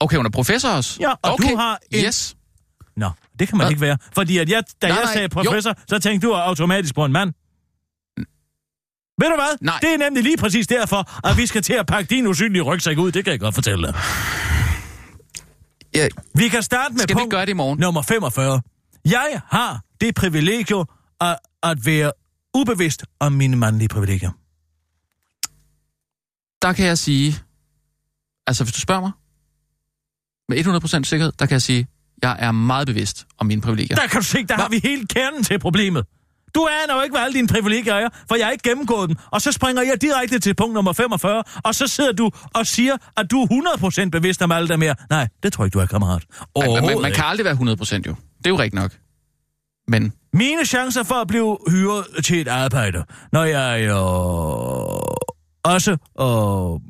[0.00, 0.96] Okay, hun er professor også?
[1.00, 1.50] Ja, og okay.
[1.50, 2.36] du har en- Yes.
[2.96, 3.70] Nå, det kan man Hvad?
[3.70, 3.98] ikke være.
[4.14, 7.12] Fordi at jeg, da Nej, jeg nej, sagde professor, så tænkte du automatisk på en
[7.12, 7.32] mand.
[9.18, 9.56] Ved du hvad?
[9.60, 9.78] Nej.
[9.82, 12.98] Det er nemlig lige præcis derfor, at vi skal til at pakke din usynlige rygsæk
[12.98, 13.12] ud.
[13.12, 13.94] Det kan jeg godt fortælle dig.
[15.94, 17.78] Ja, Vi kan starte med Skal vi punkt ikke gøre det i morgen?
[17.78, 18.60] nummer 45.
[19.04, 20.86] Jeg har det privilegium
[21.20, 22.12] at, at være
[22.54, 24.30] ubevidst om mine mandlige privilegier.
[26.62, 27.38] der kan jeg sige...
[28.46, 29.10] Altså, hvis du spørger mig,
[30.48, 31.86] med 100% sikkerhed, der kan jeg sige,
[32.22, 33.96] jeg er meget bevidst om mine privilegier.
[33.96, 36.06] Der kan du se, der har vi hele kernen til problemet.
[36.54, 39.16] Du aner jo ikke, hvad alle dine privilegier er, for jeg har ikke gennemgået dem.
[39.30, 42.96] Og så springer jeg direkte til punkt nummer 45, og så sidder du og siger,
[43.16, 44.94] at du er 100% bevidst om alt det mere.
[45.10, 46.22] Nej, det tror jeg ikke, du er, kammerat.
[46.56, 48.14] Man, man, man kan aldrig være 100% jo.
[48.38, 48.92] Det er jo rigtigt nok.
[49.88, 53.96] Men Mine chancer for at blive hyret til et arbejde, når jeg øh,
[55.64, 56.80] også øh,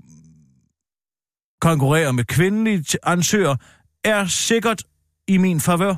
[1.61, 3.57] konkurrerer med kvindelige ansøgere,
[4.05, 4.83] er sikkert
[5.29, 5.95] i min favør.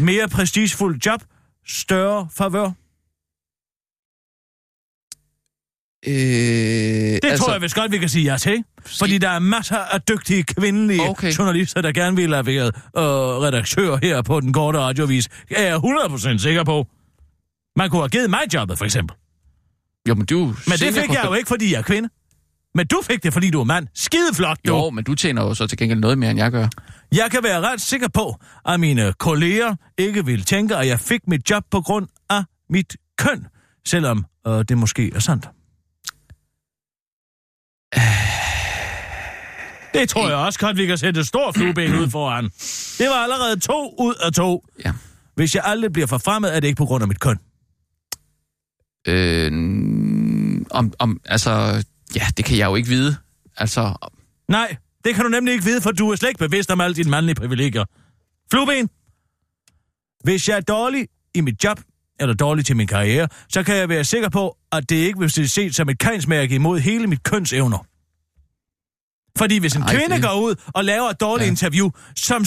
[0.00, 1.22] Mere prestigefuld job,
[1.68, 2.70] større favør.
[6.06, 8.64] Øh, Det altså, tror jeg vist godt, vi kan sige ja til.
[8.98, 11.32] Fordi der er masser af dygtige kvindelige okay.
[11.32, 15.28] Journalister, der gerne vil have været øh, redaktør her på den korte radiovis.
[15.50, 16.86] Er jeg 100% sikker på.
[17.76, 19.16] Man kunne have givet mig jobbet, for eksempel.
[20.08, 20.38] Jo, men du...
[20.66, 22.08] Men det fik jeg jo ikke, fordi jeg er kvinde.
[22.76, 23.86] Men du fik det, fordi du er mand.
[23.94, 24.76] Skideflot, du.
[24.76, 26.68] Jo, men du tjener jo så til gengæld noget mere, end jeg gør.
[27.12, 28.36] Jeg kan være ret sikker på,
[28.66, 32.96] at mine kolleger ikke vil tænke, at jeg fik mit job på grund af mit
[33.18, 33.46] køn.
[33.88, 35.48] Selvom øh, det måske er sandt.
[39.94, 42.44] Det tror jeg også godt, vi kan sætte et stort flueben ud foran.
[42.98, 44.64] Det var allerede to ud af to.
[44.84, 44.92] Ja.
[45.34, 47.38] Hvis jeg aldrig bliver forfremmet, er det ikke på grund af mit køn.
[49.08, 49.52] Øh,
[50.70, 53.16] om, om, altså, ja, det kan jeg jo ikke vide.
[53.56, 54.08] Altså,
[54.48, 56.94] Nej, det kan du nemlig ikke vide, for du er slet ikke bevidst om alle
[56.96, 57.84] dine mandlige privilegier.
[58.50, 58.88] Flueben!
[60.24, 61.80] Hvis jeg er dårlig i mit job,
[62.20, 65.30] eller dårlig til min karriere, så kan jeg være sikker på, at det ikke vil
[65.34, 67.78] blive set som et kejnsmærke imod hele mit kønsevner.
[69.38, 71.50] Fordi hvis en Ej, kvinde det- går ud og laver et dårligt ja.
[71.50, 72.44] Interview, som...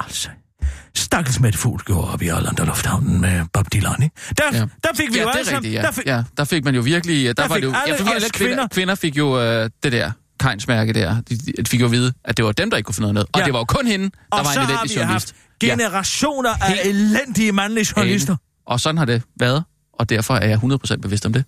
[0.00, 0.28] Altså,
[0.94, 4.14] stakkels Mette Fugl gjorde op i Arlanda Lufthavnen med Bob Dylan, ikke?
[4.38, 4.58] Der, ja.
[4.58, 4.66] Ja.
[4.84, 5.72] der fik vi ja, jo alle sammen...
[5.72, 5.82] ja.
[5.82, 6.22] Der fik, ja.
[6.36, 7.24] Der fik man jo virkelig...
[7.26, 9.92] Der, Der var fik det jo, alle ja, alle kvinder- kvinder, fik jo øh, det
[9.92, 11.20] der kejnsmærke der.
[11.20, 13.28] De, de fik jo at vide, at det var dem, der ikke kunne finde noget.
[13.32, 13.44] Og Ja.
[13.44, 15.34] det var jo kun hende, der og var så en har elendig vi journalist.
[15.34, 18.36] haft generationer af Helt elendige mandlige journalister.
[18.66, 21.44] Og sådan har det været, og derfor er jeg 100% bevidst om det.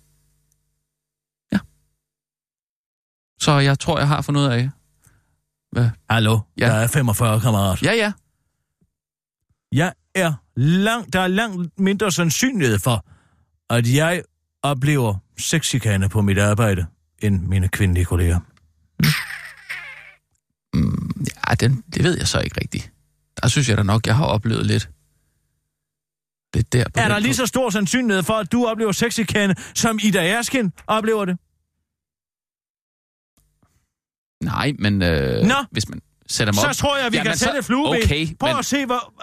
[1.53, 1.57] Ja.
[3.41, 4.69] Så jeg tror, jeg har fundet ud af...
[5.71, 5.89] Hvad?
[6.09, 6.65] Hallo, ja.
[6.67, 6.73] Ja.
[6.73, 7.83] der er 45 kammerat.
[7.83, 8.11] Ja, ja.
[9.73, 13.05] Jeg er langt, der er langt mindre sandsynlighed for,
[13.69, 14.23] at jeg
[14.61, 16.85] oplever sexikane på mit arbejde,
[17.19, 18.39] end mine kvindelige kolleger.
[21.49, 22.91] Ja, den, det ved jeg så ikke rigtigt.
[23.41, 24.89] Der synes jeg da nok, jeg har oplevet lidt.
[26.53, 29.99] Lidt der på Er der lige så stor sandsynlighed for, at du oplever sexikane, som
[30.03, 31.37] Ida Erskin oplever det?
[34.43, 35.55] Nej, men øh, Nå.
[35.71, 36.73] hvis man sætter mig op...
[36.73, 38.03] Så tror jeg, vi Jamen, kan så- sætte flueben.
[38.03, 39.13] Okay, Prøv men- at se, hvor...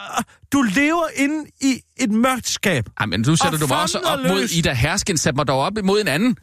[0.52, 2.88] Du lever inde i et mørkt skab.
[3.00, 4.42] Ej, men nu sætter Og du mig også op mod.
[4.58, 5.18] Ida Hersken.
[5.18, 6.36] Sæt mig dog op imod en anden.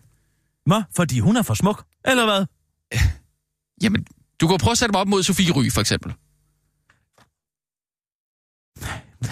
[0.65, 0.81] Hvad?
[0.95, 1.85] Fordi hun er for smuk?
[2.05, 2.45] Eller hvad?
[3.81, 4.05] Jamen,
[4.41, 6.13] du kan prøve at sætte mig op mod Sofie Ry, for eksempel.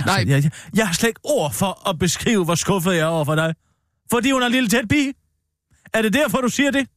[0.05, 0.17] Nej.
[0.19, 3.05] Altså, jeg, jeg, jeg har slet ikke ord for at beskrive, hvor skuffet jeg er
[3.05, 3.55] over for dig.
[4.11, 5.13] Fordi hun er en lille tæt pige.
[5.93, 6.87] Er det derfor, du siger det?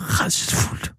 [0.00, 0.92] Rædselsfuldt.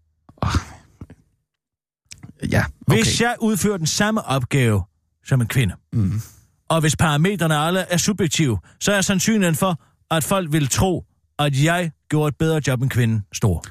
[2.51, 2.97] Ja, okay.
[3.03, 4.83] Hvis jeg udfører den samme opgave
[5.25, 6.21] som en kvinde, Mm.
[6.69, 11.05] og hvis parametrene alle er subjektive, så er sandsynligheden for, at folk vil tro,
[11.39, 13.63] at jeg gjorde et bedre job end kvinden stor.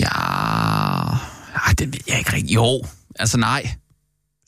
[0.00, 0.08] Ja...
[1.66, 2.54] Ej, det ved jeg ikke rigtigt.
[2.54, 2.84] Jo,
[3.18, 3.62] altså nej.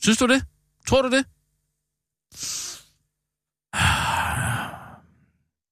[0.03, 0.44] Synes du det?
[0.87, 1.24] Tror du det?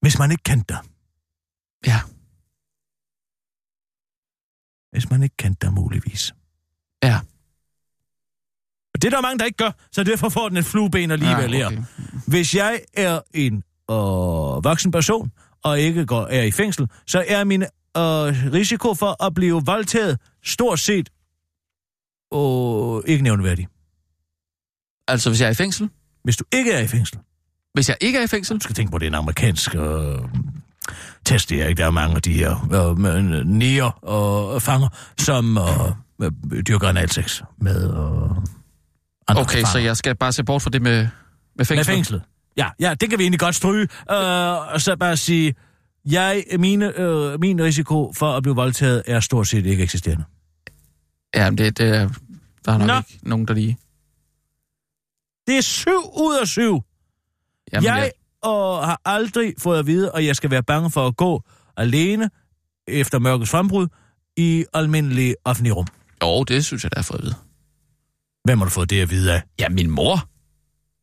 [0.02, 0.80] Hvis man ikke kendte dig.
[1.86, 2.00] Ja.
[4.96, 6.34] Hvis man ikke kendte dig muligvis.
[7.02, 7.20] Ja.
[8.94, 11.50] Og det er der mange, der ikke gør, så derfor får den et flueben alligevel
[11.52, 11.82] ja, her.
[12.26, 13.54] Hvis jeg er en
[13.90, 15.32] øh, voksen person,
[15.64, 17.68] og ikke går, er i fængsel, så er min øh,
[18.52, 21.08] risiko for at blive voldtaget stort set
[22.34, 23.68] øh, ikke nævnværdig.
[25.08, 25.90] Altså, hvis jeg er i fængsel?
[26.24, 27.18] Hvis du ikke er i fængsel,
[27.74, 28.56] Hvis jeg ikke er i fængsel?
[28.56, 30.18] du skal tænke på, det er en amerikansk øh,
[31.24, 31.80] teste her, ikke?
[31.80, 35.64] Der er mange af de her øh, med- nier og fanger, som øh,
[36.22, 38.30] øh, dyrker analsex med øh,
[39.28, 39.86] andre Okay, så fanger.
[39.86, 41.08] jeg skal bare se bort fra det med, med
[41.56, 41.86] Med fængsel.
[41.94, 42.22] fængslet.
[42.56, 43.82] Ja, ja, det kan vi egentlig godt stryge.
[44.10, 45.54] Øh, og så bare sige,
[46.04, 50.24] jeg, mine, øh, min risiko for at blive voldtaget er stort set ikke eksisterende.
[51.34, 52.08] Ja, men det, det er,
[52.64, 52.96] der er nok Nå.
[52.96, 53.78] ikke nogen, der lige...
[55.46, 56.80] Det er syv ud af syv.
[57.72, 58.10] Jamen, jeg
[58.46, 61.42] og har aldrig fået at vide, at jeg skal være bange for at gå
[61.76, 62.30] alene
[62.88, 63.88] efter mørkets frembrud
[64.36, 65.86] i almindelige offentlige rum.
[66.22, 67.34] Jo, det synes jeg, der er fået at vide.
[68.44, 69.42] Hvem har du fået det at vide af?
[69.60, 70.28] Ja, min mor.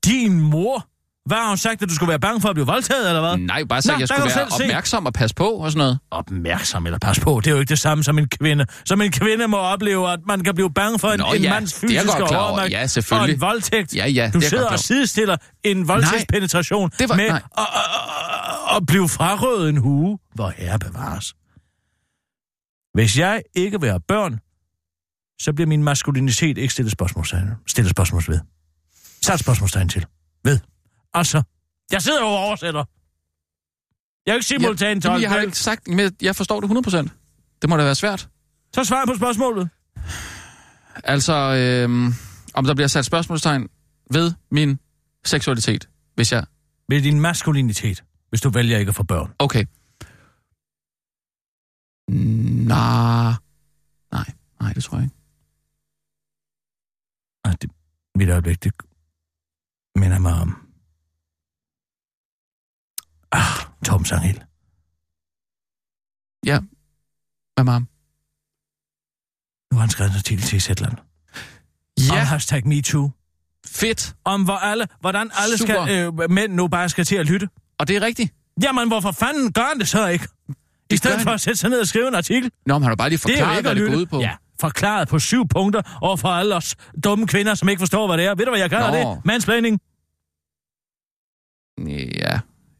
[0.06, 0.88] Din mor?
[1.26, 3.38] Hvad har hun sagt, at du skulle være bange for at blive voldtaget, eller hvad?
[3.38, 4.64] Nej, bare så Nå, jeg skulle være selv se.
[4.64, 6.00] opmærksom og passe på og sådan noget.
[6.12, 8.66] Opmærksom eller pas på, det er jo ikke det samme som en kvinde.
[8.86, 11.50] Som en kvinde må opleve, at man kan blive bange for en, Nå en ja,
[11.50, 12.72] mands fysiske overmagt
[13.12, 13.18] Ja.
[13.18, 13.96] Og en voldtægt.
[13.96, 17.38] Ja, ja, du er sidder og sidestiller en voldtægtspenetration det var- med nej.
[17.38, 17.68] at, at,
[18.72, 20.20] at, at blive frarøvet en hue.
[20.36, 21.34] Hvor herre bevares.
[22.94, 24.40] Hvis jeg ikke vil have børn,
[25.42, 28.40] så bliver min maskulinitet ikke stillet spørgsmålstegn, stillet spørgsmåls ved.
[29.26, 30.06] Sat spørgsmålstegn til.
[30.44, 30.60] Ved.
[31.14, 31.44] Altså,
[31.92, 32.84] jeg sidder jo og oversætter.
[34.26, 37.10] Jeg er jo ikke simultan Jamen, jeg har ikke sagt, men jeg forstår det 100%.
[37.62, 38.30] Det må da være svært.
[38.76, 39.70] Så svar på spørgsmålet.
[41.04, 42.14] Altså, øhm,
[42.54, 43.70] om der bliver sat spørgsmålstegn
[44.12, 44.80] ved min
[45.26, 46.46] seksualitet, hvis jeg...
[46.90, 49.34] Med din maskulinitet, hvis du vælger ikke at få børn.
[49.40, 49.66] Okay.
[52.08, 53.34] Nej.
[54.12, 55.16] Nej, nej, det tror jeg ikke.
[57.44, 57.72] Ah, det,
[58.16, 58.74] mit øjeblik, det
[59.96, 60.63] minder mig om...
[63.34, 64.44] Ah, Tom Sangel.
[67.56, 67.88] Hvad med ham?
[69.72, 70.94] Nu har han skrevet en artikel til Zetland.
[70.98, 73.12] Om Ja, hashtag MeToo.
[73.66, 74.16] fedt.
[74.26, 75.86] Om hvor alle, hvordan alle Super.
[75.86, 77.50] skal, øh, mænd nu bare skal til at lytte.
[77.80, 78.34] Og det er rigtigt.
[78.64, 80.28] Jamen, hvorfor fanden gør han det så ikke?
[80.90, 82.52] I stedet for at sætte sig ned og skrive en artikel.
[82.66, 84.20] Nå, men han har bare lige Det er forklaret, hvad det går ud på.
[84.20, 88.18] Ja, forklaret på syv punkter over for alle os dumme kvinder, som ikke forstår, hvad
[88.18, 88.36] det er.
[88.36, 89.14] Ved du, hvad jeg kalder Nå.
[89.16, 89.26] det?
[89.26, 89.80] Mansplaining.
[92.20, 92.40] ja.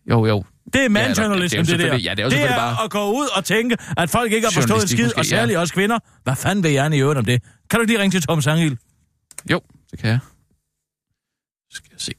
[0.10, 0.44] Jo, jo.
[0.66, 1.98] Det er eller- manjournalism, det er det, der.
[1.98, 4.48] ja, det er jo det er bare- at gå ud og tænke, at folk ikke
[4.48, 5.60] har forstået en skid, måske, og særligt ja.
[5.60, 6.00] også kvinder.
[6.24, 7.44] Hvad fanden vil jeg i øvrigt om det?
[7.70, 8.78] Kan du lige ringe til Tom Sangil?
[9.52, 9.62] Jo,
[9.92, 10.20] det kan jeg.
[11.72, 12.12] Skal jeg se.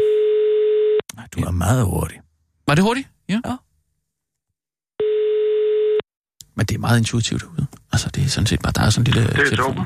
[1.17, 2.21] Nej, Du er meget hurtig.
[2.69, 3.09] Var det hurtigt?
[3.29, 3.41] Ja.
[3.47, 3.57] Ja.
[6.57, 7.67] Men det er meget intuitivt derude.
[7.93, 9.79] Altså, det er sådan set bare, der er sådan en lille er telefon.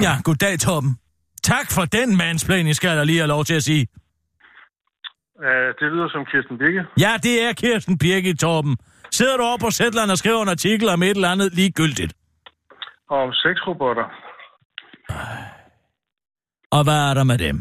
[0.00, 0.96] Ja, goddag, Torben.
[1.42, 3.86] Tak for den mansplaining, skal jeg lige have lov til at sige.
[5.46, 6.82] Uh, det lyder som Kirsten Birke.
[7.04, 8.76] Ja, det er Kirsten Birgit, Torben.
[9.10, 12.12] Sidder du over på Zetland og skriver en artikel om et eller andet ligegyldigt?
[13.10, 14.06] Om sexrobotter.
[16.76, 17.56] Og hvad er der med dem?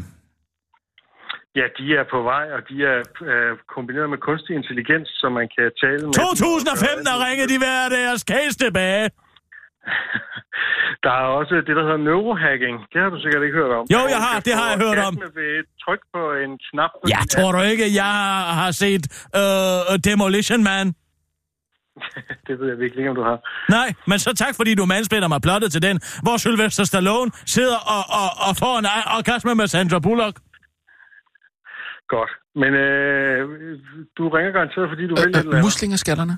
[1.56, 3.00] Ja, de er på vej, og de er
[3.32, 6.13] uh, kombineret med kunstig intelligens, så man kan tale med...
[6.13, 9.06] 2015 der ringede de hver deres case tilbage.
[11.04, 12.75] Der er også det, der hedder neurohacking.
[12.93, 13.86] Det har du sikkert ikke hørt om.
[13.95, 14.36] Jo, jeg har.
[14.47, 15.13] Det har jeg hørt om.
[15.39, 16.91] ved et tryk på en knap.
[17.02, 18.15] på Jeg tror du ikke, jeg
[18.60, 19.04] har set
[19.41, 20.86] uh, Demolition Man?
[22.47, 23.38] Det ved jeg virkelig ikke, om du har.
[23.78, 27.78] Nej, men så tak, fordi du mansplainer mig plottet til den, hvor Sylvester Stallone sidder
[27.95, 28.86] og, og, og får en
[29.17, 30.36] orgasme med Sandra Bullock.
[32.15, 32.32] Godt.
[32.62, 33.39] Men øh,
[34.17, 35.63] du ringer garanteret, fordi du vil et eller Øh, øh, andet.
[35.63, 36.38] muslingeskallerne?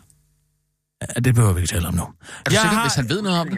[1.01, 2.01] Ja, det behøver vi ikke tale om nu.
[2.01, 3.57] Er du sikker, hvis han ved noget om det?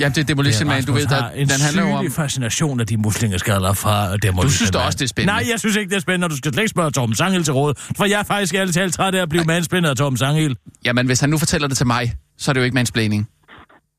[0.00, 2.10] Ja, det er Demolition Man, du ved, der, en den handler jo om...
[2.10, 5.32] fascination af de muslingeskaller fra Demolition Du synes da også, det er spændende.
[5.32, 7.44] Nej, jeg synes ikke, det er spændende, og du skal slet ikke spørge Torben Sangel
[7.44, 7.74] til råd.
[7.96, 10.56] For jeg er faktisk ærligt talt træt af at blive manspændet af Torben Sangel.
[10.84, 13.28] Jamen, hvis han nu fortæller det til mig, så er det jo ikke mansplaining.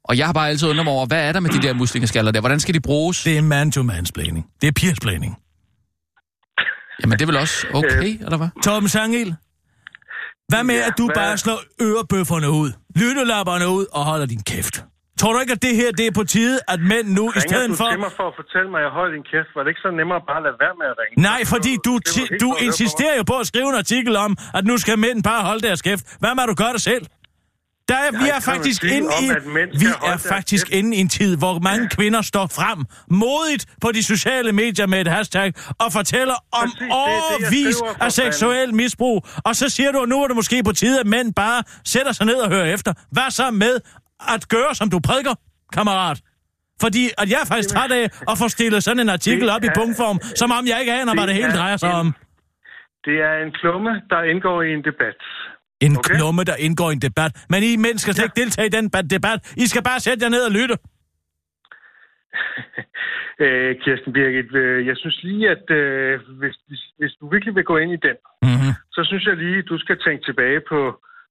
[0.04, 2.32] Og jeg har bare altid undret mig over, hvad er der med de der muslingeskaller
[2.32, 2.40] der?
[2.40, 3.24] Hvordan skal de bruges?
[3.24, 4.46] Det er man-to-mansplaining.
[4.62, 5.38] Det er peersplaining.
[7.02, 8.48] Jamen, det er vel også okay, eller hvad?
[8.64, 9.36] Torben Sangel,
[10.52, 14.44] hvad med, Ja, at du hvad- bare slår ørebøfferne ud, lyttelapperne ud og holder din
[14.52, 14.76] kæft?
[15.20, 17.40] Tror du ikke, at det her det er på tide, at mænd nu i Ringer
[17.40, 17.98] stedet du for...
[18.06, 19.50] mig for at fortælle mig, at jeg holder din kæft?
[19.56, 21.16] Var det ikke så nemmere bare at lade være med at ringe?
[21.30, 24.76] Nej, fordi du, ti- du insisterer jo på at skrive en artikel om, at nu
[24.84, 26.04] skal mænd bare holde deres kæft.
[26.22, 27.04] Hvad med, at du gør det selv?
[27.90, 29.26] Der er, vi er faktisk inde i,
[29.84, 34.04] vi er faktisk inde i en tid, hvor mange kvinder står frem modigt på de
[34.04, 38.04] sociale medier med et hashtag og fortæller om Præcis, det er det, overvis skriver, for
[38.06, 39.26] af seksuel misbrug.
[39.46, 42.12] Og så siger du, at nu er det måske på tide, at mænd bare sætter
[42.12, 42.94] sig ned og hører efter.
[43.12, 43.76] Hvad så med
[44.34, 45.36] at gøre, som du prædiker,
[45.74, 46.22] kammerat?
[46.82, 49.64] Fordi at jeg er faktisk træt af at få stillet sådan en artikel Det op
[49.64, 52.08] i punktform, som om jeg ikke aner, hvad det det hele er drejer sig om.
[53.06, 55.20] Det er en klumme, der indgår i en debat.
[55.86, 56.16] En Okay.
[56.16, 57.32] klumme, der indgår i en debat.
[57.50, 59.40] Men I mænd skal slet ikke deltage i den ba- debat.
[59.64, 60.76] I skal bare sætte jer ned og lytte.
[63.46, 67.64] Øh, Kirsten Birgit, øh, jeg synes lige, at øh, hvis, hvis, hvis du virkelig vil
[67.72, 68.18] gå ind i den,
[68.48, 68.74] Mm-hmm.
[68.96, 70.80] så synes jeg lige, du skal tænke tilbage på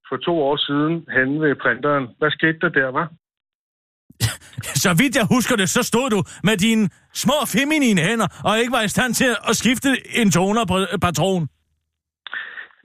[0.09, 2.03] for to år siden hen ved printeren.
[2.19, 3.07] Hvad skete der der, var?
[4.83, 8.71] Så vidt jeg husker det, så stod du med dine små feminine hænder, og ikke
[8.71, 9.89] var i stand til at skifte
[10.21, 11.47] en toner-patron.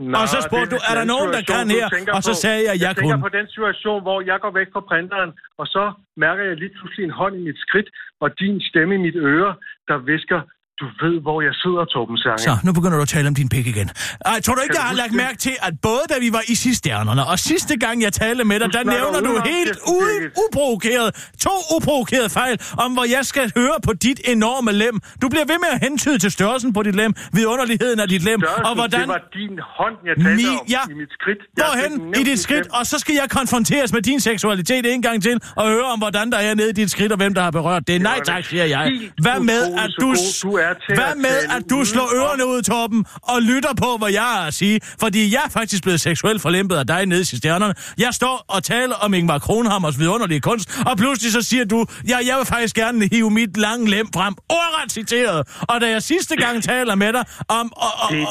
[0.00, 1.86] Nå, Og så spurgte du, er der nogen, der kan her?
[2.16, 3.26] Og så sagde jeg, jeg tænker kunne.
[3.28, 5.84] på den situation, hvor jeg går væk fra printeren, og så
[6.24, 7.88] mærker jeg lige pludselig en hånd i mit skridt,
[8.22, 9.50] og din stemme i mit øre,
[9.88, 10.40] der visker,
[10.80, 12.38] du ved, hvor jeg sidder, Torben Sange.
[12.38, 13.88] Så, nu begynder du at tale om din pik igen.
[14.30, 16.42] Ej, tror du ikke, Kan jeg har lagt mærke til, at både da vi var
[16.52, 21.08] i Cisternerne, og sidste gang jeg talte med dig, der nævner du helt uden uprovokeret,
[21.46, 24.94] to uprovokerede fejl, om hvor jeg skal høre på dit enorme lem.
[25.22, 28.40] Du bliver ved med at hentyde til størrelsen på dit lem, vidunderligheden af dit lem,
[28.40, 29.00] Størrelsen, og hvordan...
[29.00, 30.82] Det var din hånd, jeg talte Mi- om ja.
[30.90, 31.38] i mit skridt.
[31.56, 35.22] Jeg Hvorhen i dit skridt, og så skal jeg konfronteres med din seksualitet en gang
[35.22, 37.50] til, og høre om, hvordan der er nede i dit skridt, og hvem der har
[37.50, 38.02] berørt det.
[38.02, 38.92] Nej tak, siger jeg.
[39.22, 42.62] Hvad med, at du, du er til hvad at med, at du slår ørerne ud,
[42.62, 44.80] Torben, og lytter på, hvad jeg har at sige?
[45.00, 47.74] Fordi jeg er faktisk blevet seksuelt forlæmpet af dig nede i stjernerne.
[47.98, 52.18] Jeg står og taler om Ingmar Kronhammers vidunderlige kunst, og pludselig så siger du, ja,
[52.26, 54.34] jeg vil faktisk gerne hive mit lange lem frem.
[54.48, 55.48] Ordret citeret.
[55.60, 58.26] Og da jeg sidste gang taler med dig om at og, er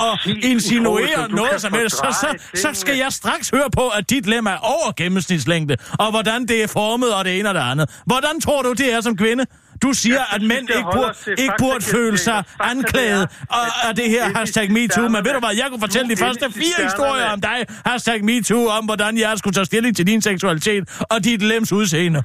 [0.00, 4.10] og, og, insinuere noget som helst, så, så, så skal jeg straks høre på, at
[4.10, 7.60] dit lem er over gennemsnitslængde, og hvordan det er formet, og det ene og det
[7.60, 7.90] andet.
[8.06, 9.46] Hvordan tror du, det er som kvinde?
[9.82, 10.90] Du siger, Jeg at synes, mænd det ikke
[11.24, 13.24] til ikke burde føle sig det anklaget
[13.58, 15.08] og, af det her i hashtag MeToo.
[15.14, 17.58] Men ved du hvad, jeg kunne fortælle de første fire historier om dig,
[17.90, 22.20] hashtag MeToo, om hvordan jeg skulle tage stilling til din seksualitet og dit lems udseende.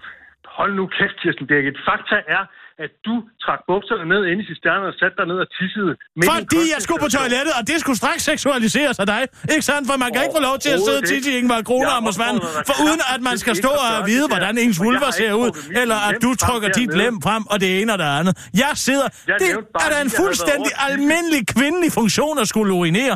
[0.60, 1.78] Hold nu kæft, Kirsten Birgit.
[1.90, 2.44] Fakta er,
[2.84, 5.94] at du trak bukserne ned ind i cisternerne og satte dig ned og tissede.
[6.34, 9.22] Fordi jeg skulle på toilettet, og det skulle straks seksualiseres af dig.
[9.54, 9.84] Ikke sandt?
[9.90, 12.26] For man kan ikke få lov til at sidde Overhovedet tit i Ingvar Kronehammers Jeg
[12.26, 15.14] vand, opfordrer dig for uden at man skal stå og vide, hvordan ens Og har
[15.22, 15.50] ser ud,
[15.82, 18.34] eller at du trykker dit lem frem, og det ene og det andet.
[18.64, 19.08] Jeg sidder...
[19.42, 19.50] Det
[19.86, 20.92] er da en fuldstændig tisse.
[20.92, 23.16] almindelig kvindelig funktion at skulle urinere.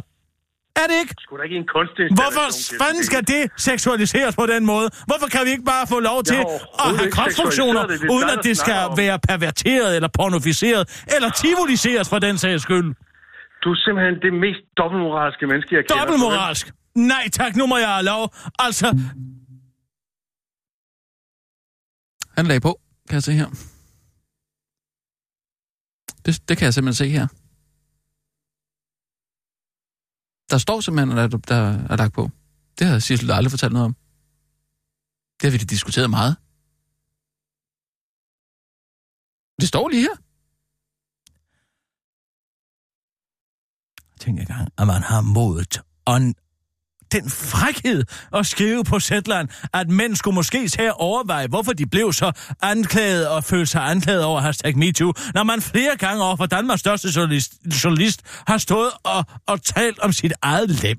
[0.76, 1.16] Er det ikke?
[1.20, 2.18] Sgu da ikke en kunstinstallation.
[2.18, 2.48] Hvorfor
[2.84, 4.88] fanden skal det seksualiseres på den måde?
[5.10, 8.00] Hvorfor kan vi ikke bare få lov til at have seksualiseret det.
[8.02, 8.98] Det uden at der det skal om.
[8.98, 10.84] være perverteret eller pornoficeret,
[11.16, 12.88] eller tivoliseres for den sags skyld?
[13.64, 16.00] Du er simpelthen det mest dobbeltmoralske menneske, jeg kender.
[16.00, 16.66] Dobbeltmoralsk.
[16.96, 18.24] Nej tak, nu må jeg have lov.
[18.60, 18.88] Altså,
[22.38, 22.80] Han lagde på,
[23.10, 23.50] kan jeg se her.
[26.26, 27.28] Det, det kan jeg simpelthen se her.
[30.52, 32.30] Der står simpelthen, at der, der er lagt på.
[32.80, 33.96] Det har Sissel aldrig fortalt noget om.
[35.42, 36.36] Det har vi diskuteret meget.
[39.60, 40.16] Det står lige her.
[44.20, 45.82] tænk engang, at man har modet
[47.12, 51.86] den frækhed at skrive på Zetland, at mænd skulle måske tage at overveje, hvorfor de
[51.86, 56.36] blev så anklaget og følte sig anklaget over hashtag MeToo, når man flere gange over
[56.36, 60.98] for Danmarks største journalist, journalist har stået og, og talt om sit eget lem.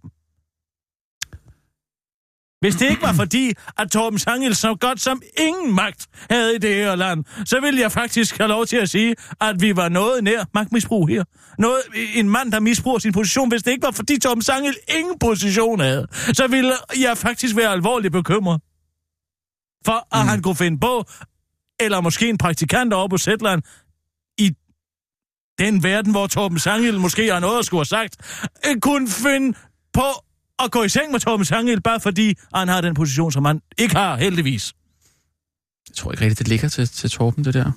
[2.62, 6.58] Hvis det ikke var fordi, at Torben Sangel så godt som ingen magt havde i
[6.58, 9.88] det her land, så ville jeg faktisk have lov til at sige, at vi var
[9.88, 11.24] noget nær magtmisbrug her.
[11.58, 11.80] Noget,
[12.14, 13.48] en mand, der misbruger sin position.
[13.48, 17.68] Hvis det ikke var fordi Torben Sangel ingen position havde, så ville jeg faktisk være
[17.68, 18.60] alvorligt bekymret.
[19.86, 20.28] For at mm.
[20.28, 21.04] han kunne finde på,
[21.80, 23.62] eller måske en praktikant over på Zetland,
[24.38, 24.50] i
[25.58, 28.16] den verden, hvor Torben Sangel måske har noget at skulle have sagt,
[28.66, 29.58] øh, kunne finde
[29.92, 30.02] på
[30.58, 33.60] at gå i seng med Torben Sangel, bare fordi han har den position, som han
[33.78, 34.72] ikke har, heldigvis.
[35.88, 37.72] Jeg tror ikke rigtigt, det ligger til, til Torben, det der.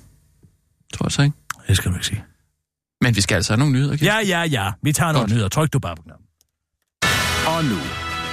[0.94, 1.36] Tror jeg så ikke.
[1.68, 2.24] Det skal du ikke sige.
[3.00, 4.06] Men vi skal altså have nogle nyheder, Kirsten.
[4.06, 4.72] Ja, ja, ja.
[4.82, 5.30] Vi tager nogle Godt.
[5.30, 5.48] nyheder.
[5.48, 6.26] Tryk du bare på knappen.
[7.46, 7.78] Og nu,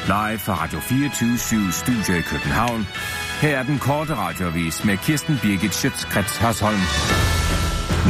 [0.06, 2.88] live fra Radio 24 Studio i København.
[3.42, 6.80] Her er den korte radiovis med Kirsten Birgit Schøtzgrads Hasholm.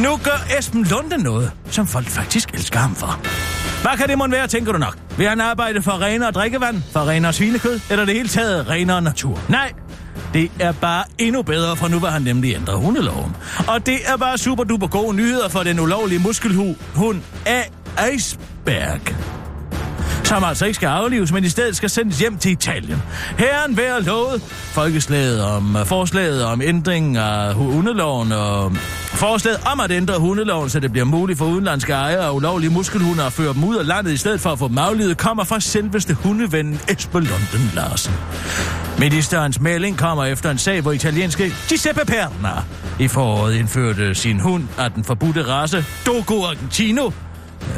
[0.04, 3.20] Nu gør Esben Lunde noget, som folk faktisk elsker ham for.
[3.84, 4.98] Hvad kan det måtte være, tænker du nok?
[5.18, 9.40] Vil han arbejde for renere drikkevand, for renere svinekød, eller det hele taget renere natur?
[9.50, 9.72] Nej,
[10.34, 13.36] det er bare endnu bedre, for nu var han nemlig ændret hundeloven.
[13.68, 17.72] Og det er bare super duper gode nyheder for den ulovlige muskelhund af
[18.14, 19.02] Iceberg
[20.34, 23.02] som altså ikke skal aflives, men i stedet skal sendes hjem til Italien.
[23.38, 24.42] Herren vær lovet
[24.72, 28.72] folkeslaget om øh, forslaget om ændring af hundeloven og
[29.08, 33.24] forslaget om at ændre hundeloven, så det bliver muligt for udenlandske ejere og ulovlige muskelhunde
[33.24, 35.60] at føre dem ud af landet i stedet for at få dem aflivet, kommer fra
[35.60, 38.14] selveste hundevennen Esben Lunden Larsen.
[39.00, 42.64] Ministerens melding kommer efter en sag, hvor italienske Giuseppe Perna
[43.00, 47.12] i foråret indførte sin hund af den forbudte race Dogo Argentino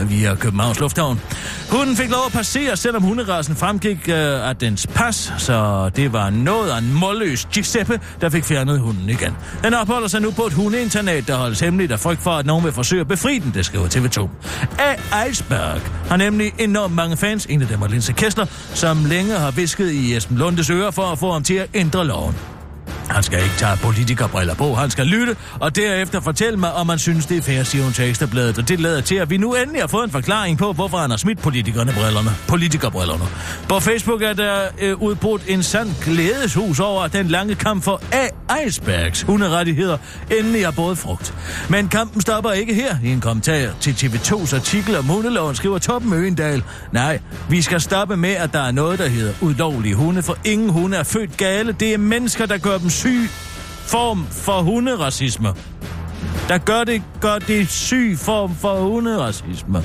[0.02, 1.22] Øh, via Københavns Lufthavn.
[1.70, 6.30] Hunden fik lov at passere, selvom hunderassen fremgik øh, af dens pas, så det var
[6.30, 9.34] noget af en målløs Giuseppe, der fik fjernet hunden igen.
[9.64, 12.66] Den opholder sig nu på et hundeinternat, der holdes hemmeligt af frygt for, at nogen
[12.66, 14.30] vil forsøge at befri den, det skriver TV2.
[14.80, 15.26] A.
[15.30, 19.52] Iceberg har nemlig enormt mange fans, en af dem er Linse Kessler, som længe har
[19.52, 22.55] visket i Esben Lundes ører for at få ham til at ændre loven.
[23.10, 27.00] Han skal ikke tage politikerbriller på, han skal lytte, og derefter fortælle mig, om man
[27.00, 28.58] synes, det er fair, siger hun til Ekstrabladet.
[28.58, 31.10] Og det lader til, at vi nu endelig har fået en forklaring på, hvorfor han
[31.10, 32.30] har smidt politikerne brillerne.
[32.48, 33.24] Politikerbrillerne.
[33.70, 38.02] På Facebook er der øh, udbrudt en sand glædeshus over, at den lange kamp for
[38.12, 38.45] A.
[38.68, 39.98] Icebergs hunderettigheder
[40.32, 41.34] endelig er både frugt.
[41.70, 42.96] Men kampen stopper ikke her.
[43.04, 47.20] I en kommentar til TV2's artikel om hundeloven skriver Toppen Øgendal, nej,
[47.50, 50.98] vi skal stoppe med, at der er noget, der hedder ulovlige hunde, for ingen hunde
[50.98, 51.72] er født gale.
[51.72, 53.30] Det er mennesker, der gør dem syg
[53.86, 55.54] form for hunderacisme.
[56.48, 59.84] Der gør det, gør det syg form for hunderacisme.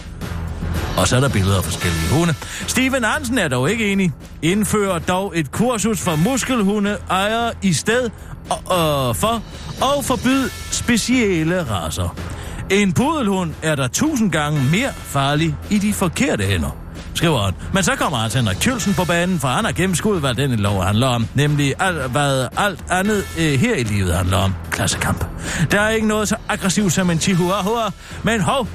[0.96, 2.34] Og så er der billeder af forskellige hunde.
[2.66, 4.12] Steven Hansen er dog ikke enig.
[4.42, 8.10] Indfører dog et kursus for muskelhundeejer i sted
[8.50, 9.42] og, og for
[9.82, 12.16] og forbyd specielle raser.
[12.70, 16.80] En pudelhund er der tusind gange mere farlig i de forkerte hænder
[17.14, 17.54] skriver han.
[17.74, 20.82] Men så kommer Hans Henrik Kjølsen på banen, for han har gennemskuddet, hvad denne lov
[20.82, 21.26] handler om.
[21.34, 24.54] Nemlig alt, hvad alt andet øh, her i livet handler om.
[24.70, 25.24] Klassekamp.
[25.70, 27.90] Der er ikke noget så aggressivt som en chihuahua,
[28.22, 28.68] men hov,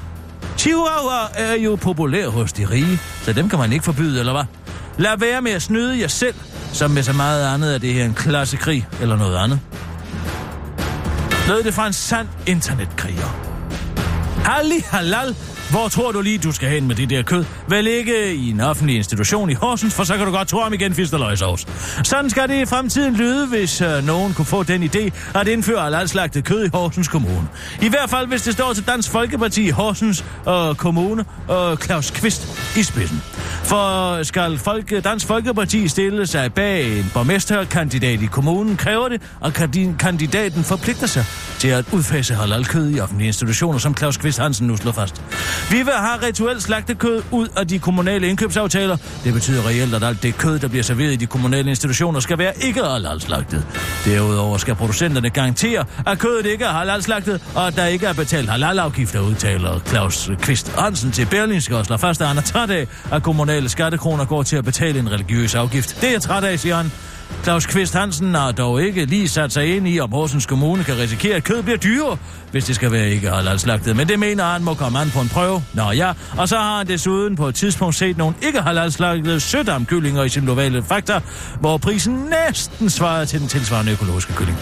[0.58, 4.44] chihuahua er jo populær hos de rige, så dem kan man ikke forbyde, eller hvad?
[4.98, 6.34] Lad være med at snyde jer selv,
[6.72, 9.60] som med så meget andet er det her en klassekrig eller noget andet.
[11.48, 13.46] Lød det fra en sand internetkriger.
[14.44, 15.36] Halli halal,
[15.70, 17.44] hvor tror du lige, du skal hen med det der kød?
[17.68, 20.72] Vel ikke i en offentlig institution i Horsens, for så kan du godt tro om
[20.72, 21.66] igen fisteløgsovs.
[22.04, 25.82] Sådan skal det i fremtiden lyde, hvis øh, nogen kunne få den idé at indføre
[25.82, 27.48] halalslagtet kød i Horsens Kommune.
[27.82, 32.10] I hvert fald, hvis det står til Dansk Folkeparti i Horsens øh, Kommune og Claus
[32.10, 33.22] Kvist i spidsen.
[33.66, 39.54] For skal Folke, Dansk Folkeparti stille sig bag en borgmesterkandidat i kommunen, kræver det, at
[39.98, 41.24] kandidaten forpligter sig
[41.58, 45.22] til at udfase halalkød i offentlige institutioner, som Claus Kvist Hansen nu slår fast.
[45.70, 48.96] Vi vil have rituelt slagtekød ud af de kommunale indkøbsaftaler.
[49.24, 52.38] Det betyder reelt, at alt det kød, der bliver serveret i de kommunale institutioner, skal
[52.38, 53.66] være ikke halalslagtet.
[54.04, 58.50] Derudover skal producenterne garantere, at kødet ikke er halalslagtet, og at der ikke er betalt
[58.50, 62.86] halalafgifter, udtaler Claus Kvist Hansen til Berlingske og slår fast, at han er træt af,
[63.12, 66.00] at kommunale skattekroner går til at betale en religiøs afgift.
[66.00, 66.92] Det er jeg træt af, siger han.
[67.42, 70.98] Claus Kvist Hansen har dog ikke lige sat sig ind i, om Horsens Kommune kan
[70.98, 72.16] risikere, at kød bliver dyrere,
[72.50, 73.96] hvis det skal være ikke halal slagtet.
[73.96, 75.62] Men det mener han må komme an på en prøve.
[75.74, 79.40] Nå ja, og så har han desuden på et tidspunkt set nogle ikke halal slagtede
[79.40, 81.22] sødamkyllinger i sin lokale faktor,
[81.60, 84.58] hvor prisen næsten svarer til den tilsvarende økologiske kylling.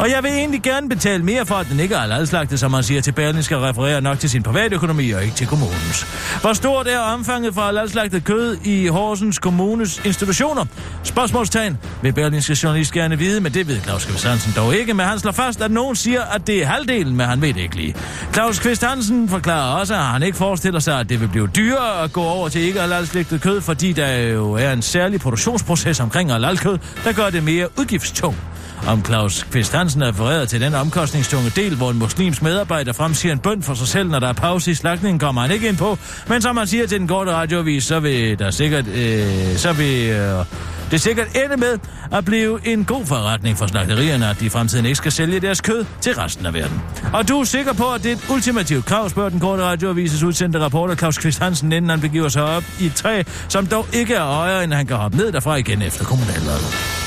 [0.00, 2.82] Og jeg vil egentlig gerne betale mere for, at den ikke er halalslagtet, som man
[2.82, 6.06] siger til Berlin, skal referere nok til sin private økonomi og ikke til kommunens.
[6.40, 10.64] Hvor stort er omfanget for halalslagtet kød i Horsens Kommunes institutioner?
[11.04, 15.06] Spørgsmålstegn vil Berlinske journalist gerne vide, men det ved Claus Kvist Hansen dog ikke, men
[15.06, 17.76] han slår fast, at nogen siger, at det er halvdelen, men han ved det ikke
[17.76, 17.94] lige.
[18.32, 22.02] Claus Kvist Hansen forklarer også, at han ikke forestiller sig, at det vil blive dyrere
[22.04, 26.32] at gå over til ikke halalslagtet kød, fordi der jo er en særlig produktionsproces omkring
[26.32, 28.38] halalkød, der gør det mere udgiftstungt
[28.86, 33.38] om Claus Kvist Hansen er til den omkostningstunge del, hvor en muslims medarbejder fremsiger en
[33.38, 35.98] bønd for sig selv, når der er pause i slagtningen, kommer han ikke ind på.
[36.28, 40.10] Men som han siger til den korte radiovis, så vil der sikkert, øh, så vil,
[40.10, 40.44] øh,
[40.90, 41.78] det sikkert ende med
[42.12, 45.60] at blive en god forretning for slagterierne, at de i fremtiden ikke skal sælge deres
[45.60, 46.82] kød til resten af verden.
[47.12, 50.22] Og du er sikker på, at det er et ultimativt krav, spørger den korte radioavises
[50.22, 53.86] udsendte rapporter Claus Kvist Hansen, inden han begiver sig op i et træ, som dog
[53.92, 56.97] ikke er højere, end han kan hoppe ned derfra igen efter kommunalvalget.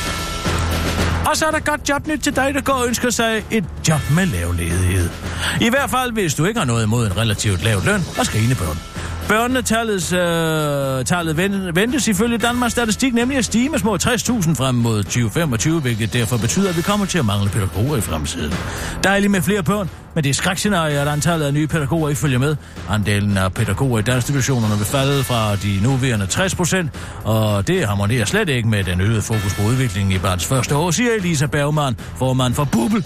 [1.32, 4.00] Og så er der godt jobnyt til dig, der går og ønsker sig et job
[4.16, 5.10] med lav ledighed.
[5.62, 8.78] I hvert fald, hvis du ikke har noget imod en relativt lav løn og den.
[9.32, 11.38] Børnetallet øh, tallet
[11.76, 16.38] ventes ifølge Danmarks Statistik nemlig at stige med små 60.000 frem mod 2025, hvilket derfor
[16.38, 18.54] betyder, at vi kommer til at mangle pædagoger i fremtiden.
[19.04, 22.40] Dejligt med flere børn, men det er skrækscenarie, at antallet af nye pædagoger ikke følger
[22.40, 22.56] med.
[22.90, 26.92] Andelen af pædagoger i institutionerne vil falde fra de nuværende 60 procent,
[27.24, 30.92] og det harmonerer slet ikke med den øgede fokus på udviklingen i barns første år,
[30.92, 33.06] siger Elisa Bergman, formand for Bubel,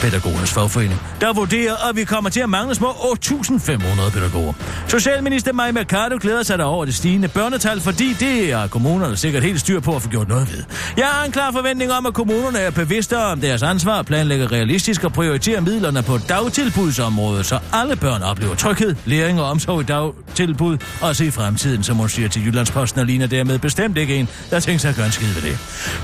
[0.00, 4.52] pædagogernes fagforening, der vurderer, at vi kommer til at mangle små 8.500 pædagoger.
[4.88, 9.60] Socialminister Maja Mercado glæder sig over det stigende børnetal, fordi det er kommunerne sikkert helt
[9.60, 10.64] styr på at få gjort noget ved.
[10.96, 15.04] Jeg har en klar forventning om, at kommunerne er bevidste om deres ansvar, planlægger realistisk
[15.04, 20.78] og prioriterer midlerne på dagtilbudsområdet, så alle børn oplever tryghed, læring og omsorg i dagtilbud,
[21.00, 24.60] også i fremtiden, som hun siger til Jyllandsposten og ligner dermed bestemt ikke en, der
[24.60, 25.58] tænker sig at gøre en skid ved det.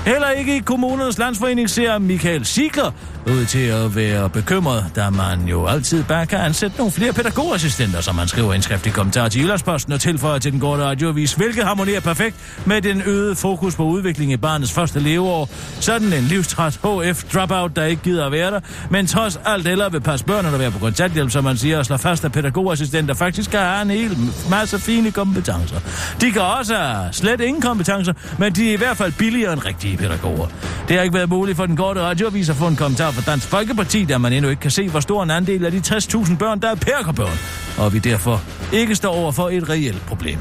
[0.05, 2.91] Heller ikke i kommunernes landsforening ser Michael Sigler
[3.27, 7.13] ud til at at være bekymret, da man jo altid bare kan ansætte nogle flere
[7.13, 10.83] pædagogassistenter, som man skriver i en skriftlig kommentar til Jyllandsposten og tilføjer til den korte
[10.83, 15.49] radioavis, hvilket harmonerer perfekt med den øgede fokus på udvikling i barnets første leveår.
[15.79, 18.59] Sådan en livstræt HF dropout, der ikke gider at være der,
[18.89, 21.85] men trods alt eller vil passe børnene der være på kontanthjælp, som man siger, og
[21.85, 24.17] slå fast, at pædagogassistenter faktisk kan have en hel
[24.49, 25.79] masse fine kompetencer.
[26.21, 29.65] De kan også have slet ingen kompetencer, men de er i hvert fald billigere end
[29.65, 30.47] rigtige pædagoger.
[30.87, 33.47] Det har ikke været muligt for den korte radioavis at få en kommentar fra Dansk
[33.47, 36.59] Folkeparti, da man endnu ikke kan se, hvor stor en andel af de 60.000 børn,
[36.61, 37.37] der er perkerbørn,
[37.77, 38.41] og vi derfor
[38.73, 40.39] ikke står over for et reelt problem.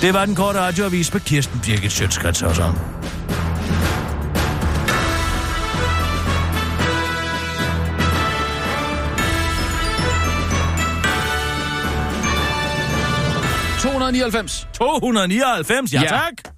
[0.00, 2.54] Det var den korte radioavis med Kirsten Birgit Sjøtskrets og
[13.82, 14.68] 299.
[14.72, 16.04] 299, ja, Ja.
[16.04, 16.08] ja.
[16.08, 16.55] tak.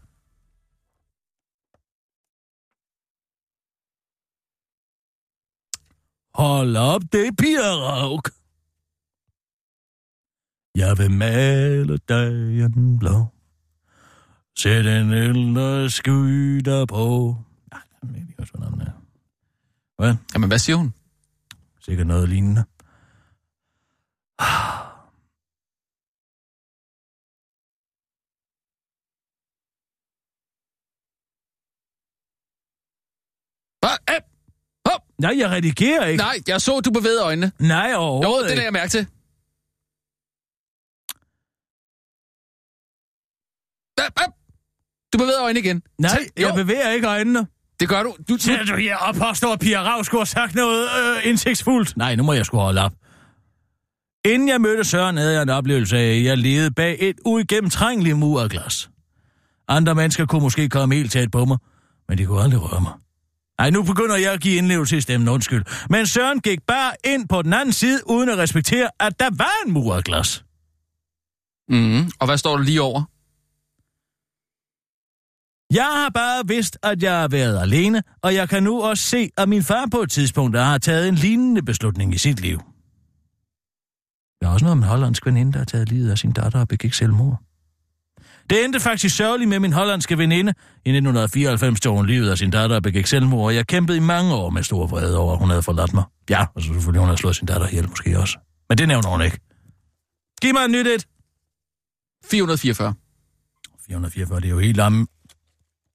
[6.39, 8.31] Hold op, det er Rauk.
[10.75, 13.27] Jeg vil male dagen blå.
[14.59, 17.37] Sæt en lille sky der på.
[17.73, 18.93] Nej, jeg ved også, hvad navnet er.
[19.97, 20.15] Hvad?
[20.35, 20.95] Jamen, hvad siger hun?
[21.81, 22.65] Sikkert noget lignende.
[33.81, 34.28] Hvad?
[35.21, 36.23] Nej, jeg redigerer ikke.
[36.23, 37.53] Nej, jeg så, du bevægede øjnene.
[37.59, 38.57] Nej, Jo, overhovedet det ikke.
[38.57, 39.07] lader jeg mærke til.
[45.13, 45.83] Du bevæger øjnene igen.
[45.99, 47.47] Nej, Tæ- jeg jo, bevæger ikke øjnene.
[47.81, 48.17] det gør du.
[48.29, 51.27] Du, du Ser du her og påstår, at Pia Rav skulle have sagt noget øh,
[51.31, 51.97] indsigtsfuldt?
[51.97, 52.93] Nej, nu må jeg sgu holde op.
[54.25, 58.19] Inden jeg mødte Søren, havde jeg en oplevelse af, at jeg levede bag et uigennemtrængeligt
[58.19, 58.91] mur af glas.
[59.69, 61.59] Andre mennesker kunne måske komme helt tæt på mig,
[62.09, 62.93] men de kunne aldrig røre mig.
[63.59, 65.65] Nej, nu begynder jeg at give indlevelse i stemmen, undskyld.
[65.91, 69.67] Men Søren gik bare ind på den anden side, uden at respektere, at der var
[69.67, 70.45] en mur af glas.
[71.69, 73.03] Mm, og hvad står der lige over?
[75.75, 79.31] Jeg har bare vidst, at jeg har været alene, og jeg kan nu også se,
[79.37, 82.59] at min far på et tidspunkt har taget en lignende beslutning i sit liv.
[84.41, 86.61] Der er også noget om en hollandsk veninde, der har taget livet af sin datter
[86.61, 87.48] og begik selvmord.
[88.51, 90.51] Det endte faktisk sørgeligt med min hollandske veninde.
[90.85, 94.01] I 1994 tog hun livet af sin datter og begik selvmord, og jeg kæmpede i
[94.01, 96.05] mange år med stor vrede over, at hun havde forladt mig.
[96.31, 98.39] Ja, og så selvfølgelig hun havde slået sin datter ihjel måske også.
[98.69, 99.39] Men det nævner hun ikke.
[100.43, 101.07] Giv mig et nyt et.
[102.31, 102.95] 444.
[103.87, 105.09] 444, det er jo helt om...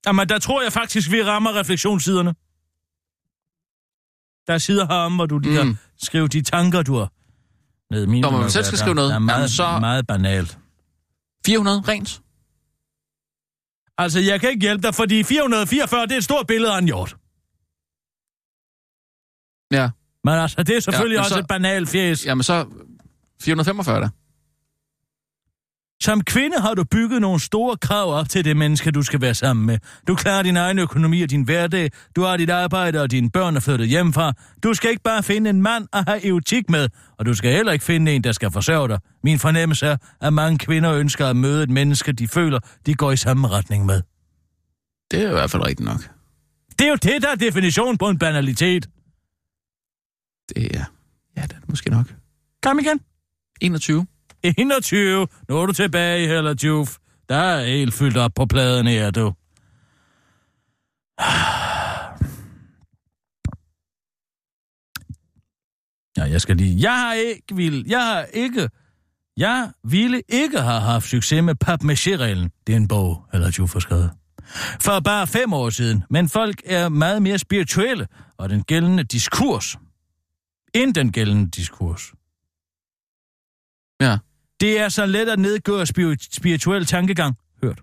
[0.08, 2.34] Jamen, der tror jeg faktisk, vi rammer refleksionssiderne.
[4.48, 5.78] Der er sider herom, hvor du lige Mm.
[6.04, 7.12] skrive de tanker, du har
[7.92, 8.08] ned.
[8.08, 9.80] Min Når man selv skal skrive noget, Der er meget, jamen, så...
[9.80, 10.58] meget banalt.
[11.46, 12.22] 400 rent.
[13.98, 16.86] Altså, jeg kan ikke hjælpe dig, fordi 444, det er et stort billede af en
[16.86, 17.16] hjort.
[19.72, 19.90] Ja.
[20.24, 22.26] Men altså, det er selvfølgelig Ja, men også så- et banalt fjes.
[22.26, 22.30] Ja.
[22.30, 22.66] Jamen så
[23.42, 24.10] 445 da.
[26.02, 29.34] Som kvinde har du bygget nogle store krav op til det menneske, du skal være
[29.34, 29.78] sammen med.
[30.08, 31.92] Du klarer din egen økonomi og din hverdag.
[32.16, 34.34] Du har dit arbejde, og dine børn er flyttet hjemmefra.
[34.64, 36.90] Du skal ikke bare finde en mand at have erotik med,
[37.20, 39.00] og du skal heller ikke finde en, der skal forsørge dig.
[39.24, 43.12] Min fornemmelse er, at mange kvinder ønsker at møde et menneske, de føler, de går
[43.12, 44.02] i samme retning med.
[45.12, 46.10] Det er i hvert fald rigtigt nok.
[46.80, 48.90] Det er jo det, der er definition på en banalitet.
[50.50, 50.86] Det er...
[51.38, 52.14] Ja, det er det måske nok.
[52.64, 53.00] Kom igen.
[53.62, 54.06] 21.
[54.44, 55.28] 21.
[55.50, 56.98] Nu er du tilbage, Hella Juf.
[57.30, 59.34] Der er helt fyldt op på pladen her, du.
[66.18, 66.82] Ja, jeg skal lige...
[66.82, 67.86] Jeg har ikke vil...
[67.88, 68.70] Jeg har ikke...
[69.38, 73.74] Jeg ville ikke have haft succes med pap reglen Det er en bog, eller Juf
[73.74, 74.12] har skrevet.
[74.80, 76.04] For bare fem år siden.
[76.10, 79.78] Men folk er meget mere spirituelle, og den gældende diskurs.
[80.74, 82.14] End den gældende diskurs.
[84.02, 84.18] Ja.
[84.64, 85.40] Det er så let at
[85.90, 87.82] spiri- spirituel tankegang, hørt.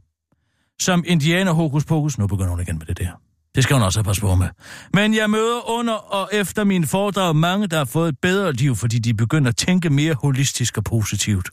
[0.81, 3.11] Som indianer hokus pokus, nu begynder hun igen med det der.
[3.55, 4.49] Det skal hun også have pas på med.
[4.95, 8.77] Men jeg møder under og efter min foredrag mange, der har fået et bedre liv,
[8.77, 11.51] fordi de begynder at tænke mere holistisk og positivt.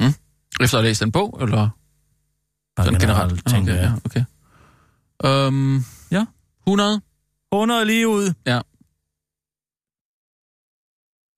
[0.00, 0.18] Efter
[0.60, 1.68] at have læst en bog, eller?
[2.76, 3.92] Bare Sådan generelt, tænker okay, jeg.
[4.04, 4.24] ja,
[5.24, 5.46] okay.
[5.48, 6.24] Um, Ja.
[6.66, 7.00] 100?
[7.52, 8.32] 100 lige ud.
[8.46, 8.60] Ja.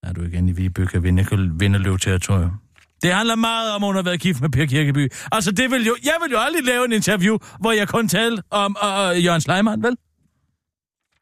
[0.03, 1.27] Er du igen i Viby, kan vinde,
[1.59, 2.62] vinde løv territorium.
[3.03, 5.13] Det handler meget om, at hun har været gift med Per Kirkeby.
[5.33, 8.43] Altså, det vil jo, jeg vil jo aldrig lave en interview, hvor jeg kun taler
[8.51, 9.97] om uh, uh, Jørgen Sleiman, vel?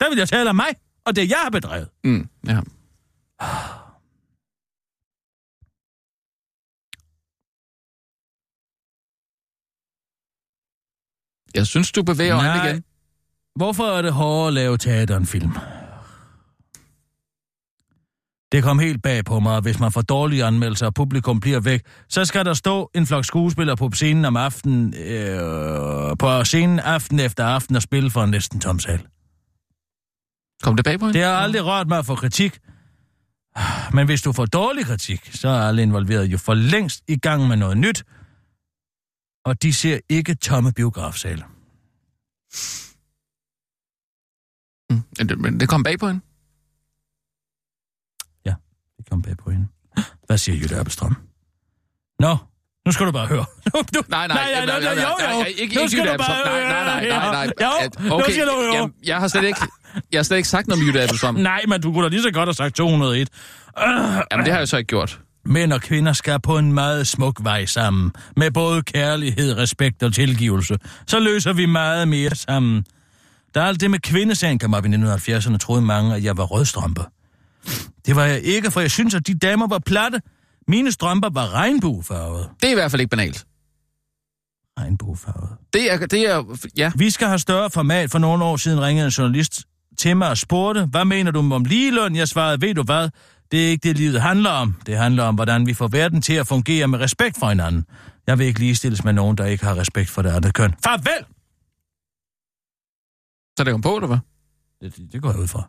[0.00, 0.68] Der vil jeg tale om mig,
[1.06, 1.88] og det jeg har bedrevet.
[2.04, 2.60] Mm, ja.
[11.54, 12.66] Jeg synes, du bevæger Nej.
[12.68, 12.84] igen.
[13.56, 15.52] Hvorfor er det hårdere at lave teater end film?
[18.52, 21.60] Det kom helt bag på mig, at hvis man får dårlige anmeldelser, og publikum bliver
[21.60, 26.78] væk, så skal der stå en flok skuespillere på scenen om aftenen, øh, på scenen
[26.78, 29.06] aften efter aften og spille for en næsten tom sal.
[30.62, 31.18] Kom det bag på hende?
[31.18, 32.58] Det har aldrig rørt mig at få kritik.
[33.92, 37.48] Men hvis du får dårlig kritik, så er alle involveret jo for længst i gang
[37.48, 38.04] med noget nyt.
[39.44, 41.44] Og de ser ikke tomme biografsale.
[44.90, 45.00] Mm.
[45.18, 46.20] Men det- Men det kom bag på hende?
[49.10, 49.66] Kom bag på hende.
[50.26, 51.16] Hvad siger Jytte Appelstrøm?
[52.20, 52.36] Nå,
[52.86, 53.44] nu skal du bare høre.
[53.74, 55.44] Nu, nu, Nej, nej, nej, nej, nej, jo, jo.
[55.58, 57.52] Ikke, Nu skal du bare Nej, nej, nej, nej, nej.
[57.60, 58.74] Jo, At- nu Okay, skal du høre.
[58.74, 59.60] jamen, jeg har slet ikke,
[60.12, 61.34] jeg har slet ikke sagt noget om Jytte Abelstrøm.
[61.34, 63.28] Nej, men du kunne da lige så godt have sagt 201.
[64.32, 65.20] Jamen, det har jeg så ikke gjort.
[65.44, 68.12] Mænd og kvinder skal på en meget smuk vej sammen.
[68.36, 70.78] Med både kærlighed, respekt og tilgivelse.
[71.06, 72.84] Så løser vi meget mere sammen.
[73.54, 76.44] Der er alt det med kvindesagen, kom op i 1970'erne, troede mange, at jeg var
[76.44, 77.02] rødstrømper.
[78.06, 80.22] Det var jeg ikke, for jeg synes, at de damer var platte.
[80.68, 82.48] Mine strømper var regnbuefarvede.
[82.60, 83.46] Det er i hvert fald ikke banalt.
[84.78, 85.56] Regnbuefarvede.
[85.72, 86.92] Det er, det er, ja.
[86.96, 88.10] Vi skal have større format.
[88.10, 89.64] For nogle år siden ringede en journalist
[89.98, 92.16] til mig og spurgte, hvad mener du om ligeløn?
[92.16, 93.10] Jeg svarede, ved du hvad?
[93.50, 94.74] Det er ikke det, livet handler om.
[94.86, 97.84] Det handler om, hvordan vi får verden til at fungere med respekt for hinanden.
[98.26, 100.74] Jeg vil ikke ligestilles med nogen, der ikke har respekt for det andet køn.
[100.84, 101.24] Farvel!
[103.58, 104.18] Så det kom på, eller hvad?
[104.80, 105.68] Det, det, det går jeg ud fra.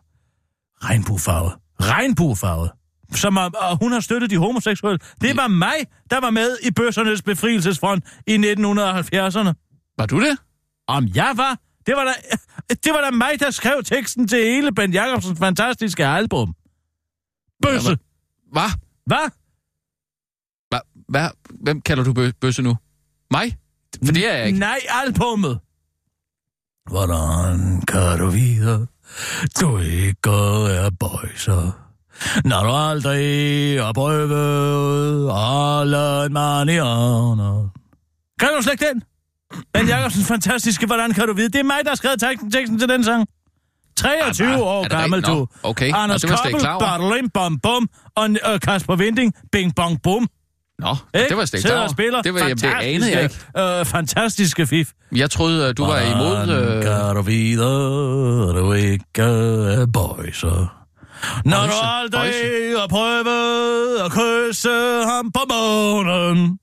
[0.84, 1.52] Regnbuefarvet.
[1.90, 2.70] Regnbuefarvet.
[3.14, 4.98] Som om, og hun har støttet de homoseksuelle.
[5.20, 5.74] Det var mig,
[6.10, 9.52] der var med i bøssernes befrielsesfront i 1970'erne.
[9.98, 10.38] Var du det?
[10.88, 11.58] Om jeg var?
[11.86, 12.12] Det var da,
[12.84, 16.54] det var da mig, der skrev teksten til hele Ben Jacobsens fantastiske album.
[17.62, 17.98] Bøsse.
[18.52, 18.70] Hvad?
[19.06, 19.30] Hvad?
[20.70, 20.80] Hvad?
[21.08, 21.28] Hvad?
[21.50, 22.76] Hvem kalder du bø- bøsse nu?
[23.30, 23.56] Mig?
[24.06, 24.58] For det er jeg ikke.
[24.58, 25.60] Nej, albummet.
[26.90, 28.86] Hvordan kan du vide,
[29.60, 30.30] du ikke
[30.84, 31.78] er bøjser?
[32.44, 37.70] Når du aldrig har prøvet alle manierne.
[38.40, 39.02] Kan du slet den?
[39.74, 41.48] Ben Jacobsens fantastiske, hvordan kan du vide?
[41.48, 43.26] Det er mig, der har skrevet teksten, teksten til den sang.
[43.96, 45.30] 23 Ah, år gammel, du.
[45.34, 45.90] Nå, okay.
[45.90, 46.60] Nå, Anders ikke Koppel.
[46.62, 50.28] Bartling, Bom Bom, og Kasper Vinding, Bing Bong Bum.
[50.82, 51.28] Nå, Ikke?
[51.28, 53.78] det var slet ikke Sidder og spiller Det, var, jamen, det anede jeg ikke.
[53.80, 54.88] Øh, fantastiske fif.
[55.16, 56.36] Jeg troede, at du var imod...
[56.46, 56.82] Hvordan Øh...
[56.82, 57.64] kan du vide,
[58.60, 60.78] du ikke er bøjser?
[61.44, 62.78] Når du Bøjse, aldrig bøjse.
[62.80, 64.68] har prøvet at kysse
[65.06, 66.58] ham på månen.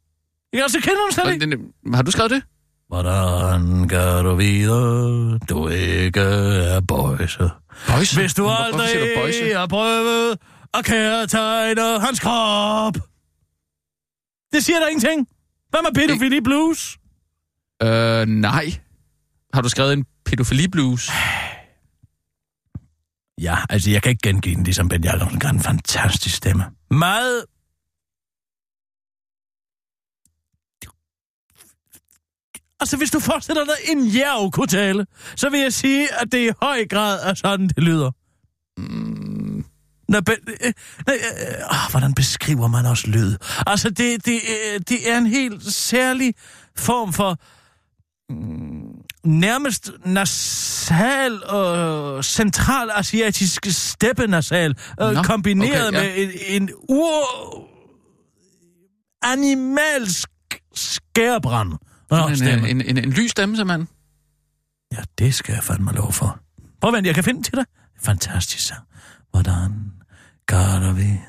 [0.53, 1.57] Jeg kan altså kende ham slet ikke.
[1.93, 2.41] Har du skrevet det?
[2.89, 7.49] Hvordan kan du vide, du ikke er bøjser?
[7.87, 8.19] Bøjse?
[8.19, 9.41] Hvis du siger du bøjse?
[9.43, 10.37] aldrig har prøvet
[10.73, 12.93] at kærtegne hans krop.
[14.53, 15.27] Det siger der ingenting.
[15.69, 16.97] Hvad med pædofili blues?
[17.83, 18.65] Øh, nej.
[19.53, 21.11] Har du skrevet en pædofili blues?
[23.41, 26.63] Ja, altså jeg kan ikke gengive den, ligesom Ben Jacobsen har en fantastisk stemme.
[26.91, 27.45] Meget...
[32.81, 36.49] Altså, hvis du forestiller dig en jæv kunne tale, så vil jeg sige, at det
[36.49, 38.11] i høj grad er sådan, det lyder.
[38.77, 39.18] Mm,
[40.09, 40.73] Når ben, øh,
[41.09, 43.35] øh, øh, hvordan beskriver man også lyd?
[43.67, 46.33] Altså, det, det, øh, det er en helt særlig
[46.75, 47.37] form for
[48.29, 48.89] mm,
[49.23, 56.27] nærmest nasal og centralasiatisk steppenasal, øh, Nå, kombineret okay, ja.
[56.27, 57.69] med en, en ur
[59.21, 60.29] animalsk
[60.75, 61.73] skærbrand.
[62.09, 63.87] Nå, en, en, en, en lys stemme, simpelthen.
[64.91, 66.39] Ja, det skal jeg fandme lov for.
[66.81, 67.65] Prøv at vent, jeg kan finde til dig.
[68.01, 68.83] Fantastisk sang.
[69.31, 69.98] Hvordan
[70.49, 71.19] du vi?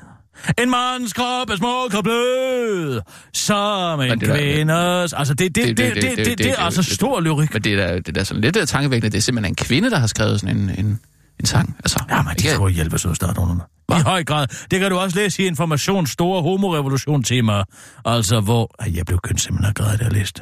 [0.57, 3.01] En mands krop er smuk og blød,
[3.33, 5.13] som en det kvindes...
[5.13, 7.53] Altså, det, det, det, det, det, det, det er altså stor lyrik.
[7.53, 9.11] Men det er da, det er da sådan lidt øh, tankevækkende.
[9.11, 10.99] Det er simpelthen en kvinde, der har skrevet sådan en, en,
[11.39, 11.75] en sang.
[11.79, 13.65] Altså, Ja, men de ikke- skulle hjælpe starte under.
[13.99, 14.47] I høj grad.
[14.71, 17.63] Det kan du også læse i Informations store homorevolution-temaer.
[18.05, 18.75] Altså, hvor...
[18.95, 20.41] Jeg blev kønt simpelthen af græd, da jeg læste.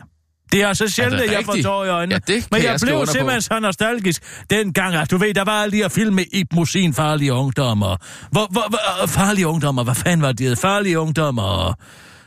[0.52, 2.22] Det er altså sjældent, Er at jeg får tårer i øjnene.
[2.30, 3.06] Ja, Men jeg, jeg blev på.
[3.06, 6.54] simpelthen så nostalgisk dengang, at du ved, der var alle de her film med Ib
[6.54, 7.96] Musin, farlige ungdommer.
[8.32, 10.58] Hvor, hvor, hvor, øh, farlige ungdommer, hvad fanden var det?
[10.58, 11.74] Farlige ungdommer.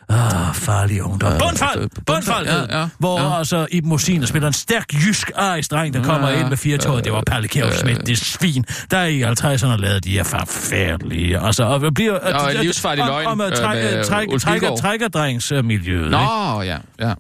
[0.09, 1.35] Ah, farlige ungdommer.
[1.35, 1.81] Øh, Bundfald!
[1.83, 2.47] øh, Bundfald!
[2.47, 3.39] Bundfald, ja, ja, Hvor ja.
[3.39, 7.01] altså Ib Musin spiller en stærk jysk arisk-dreng, der kommer Ja, ind med fire tår.
[7.01, 11.41] Det var Palle Kjær Schmidt, det svin, der i 50'erne lavede de her forfærdelige.
[11.41, 12.19] Altså, og bliver...
[12.19, 16.11] Og en livsfarlig løgn, øh, med trækkerdrengsmiljøet.
[16.11, 17.15] Nå, ja, ja.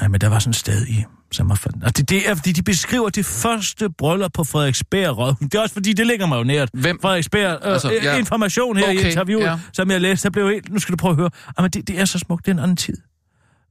[0.00, 1.54] Nej, men der var sådan et sted i, som var...
[1.54, 5.34] fan- Og det, det er, fordi de beskriver det første bryllup på Frederiksberg Råd.
[5.40, 6.70] Det er også fordi, det ligger mig jo nært.
[6.72, 6.98] Hvem?
[7.02, 8.12] Frederiksberg, øh, Altså, altså, ja.
[8.12, 8.18] ja.
[8.18, 9.50] information her okay, i interviewet, ja.
[9.50, 9.58] ja.
[9.72, 10.72] som jeg læste, der blev helt...
[10.72, 11.30] Nu skal du prøve at høre.
[11.58, 12.96] Jamen, det, det er så smukt, det er en anden tid.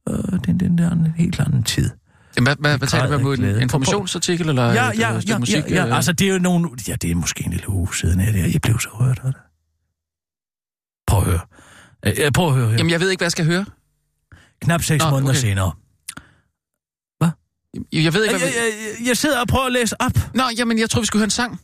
[0.08, 1.90] Øh, det, det, det er en helt anden tid.
[2.42, 3.56] Hvad, hvad, hvad taler du glæde.
[3.56, 5.56] En informationsartikel eller Ja, ja, øh, stykke ja, musik?
[5.64, 5.72] ja, øh?
[5.88, 6.70] ja, altså det er jo nogle...
[6.88, 9.34] Ja, det er måske en lille uge siden, jeg, jeg blev så rørt af det.
[11.06, 11.40] Prøv at høre.
[12.26, 12.76] Øh, prøv at høre her.
[12.76, 13.64] Jamen, jeg ved ikke, hvad jeg skal høre.
[14.60, 15.40] Knap seks Nå, måneder okay.
[15.40, 15.72] senere.
[17.92, 18.48] Jeg ved ikke, Jeg, hvad...
[18.48, 20.12] jeg, jeg, jeg sidder og prøver at læse op.
[20.34, 21.60] Nå, jamen, jeg tror, vi skulle høre en sang.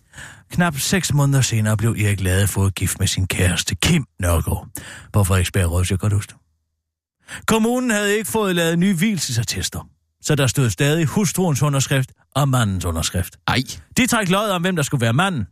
[0.50, 4.68] Knap seks måneder senere blev Erik Lade fået gift med sin kæreste Kim Nørgaard
[5.12, 6.34] på Frederiksberg Rådhus, godt huske.
[7.46, 9.88] Kommunen havde ikke fået lavet nye hvilsesattester,
[10.22, 13.36] så der stod stadig hustruens underskrift og mandens underskrift.
[13.46, 13.62] Ej,
[13.96, 15.46] De træk løjet om, hvem der skulle være manden,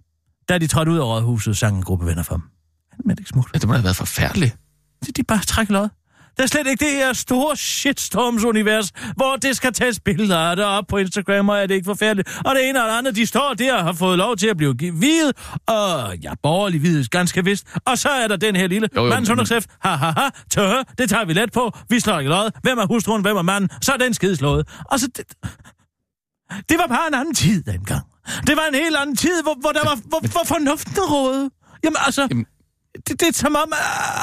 [0.49, 2.45] da de trådte ud af rådhuset, sang en gruppe venner for dem.
[3.05, 3.47] Men det ikke smut.
[3.55, 4.57] ja, det må have været forfærdeligt.
[5.07, 5.91] De, de bare træk løjet.
[6.37, 10.65] Der er slet ikke det her store shitstorms-univers, hvor det skal tages billeder af det
[10.65, 12.41] op på Instagram, og er det ikke forfærdeligt.
[12.45, 14.57] Og det ene og det andet, de står der og har fået lov til at
[14.57, 17.67] blive gi- videt, og ja, borgerlig videt, ganske vist.
[17.85, 19.71] Og så er der den her lille Jo, jo, mands men- underskrift.
[19.81, 21.73] Ha, ha, ha, tøh, det tager vi let på.
[21.89, 22.53] Vi slår ikke løjet.
[22.63, 23.71] Hvem er hustruen, hvem er manden?
[23.83, 24.69] Så er den skide slået.
[24.91, 25.07] Og så...
[25.17, 25.25] Det,
[26.69, 28.03] det var bare en anden tid dengang.
[28.47, 31.51] Det var en helt anden tid, hvor, hvor der var hvor, hvor fornuften rådede.
[31.85, 32.47] Jamen altså, Jamen-
[32.97, 33.73] det, det er som om,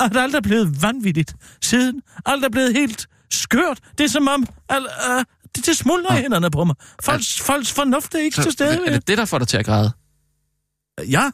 [0.06, 2.02] at alt er blevet vanvittigt siden.
[2.26, 3.80] Alt er blevet helt skørt.
[3.98, 5.24] Det er som om, at, uh,
[5.56, 6.76] det, det smuldrer i hænderne på mig.
[7.04, 8.86] Folks, folks fornuft er ikke Så, til stede.
[8.86, 9.92] er det det, der får dig til at græde?
[11.10, 11.32] Ja,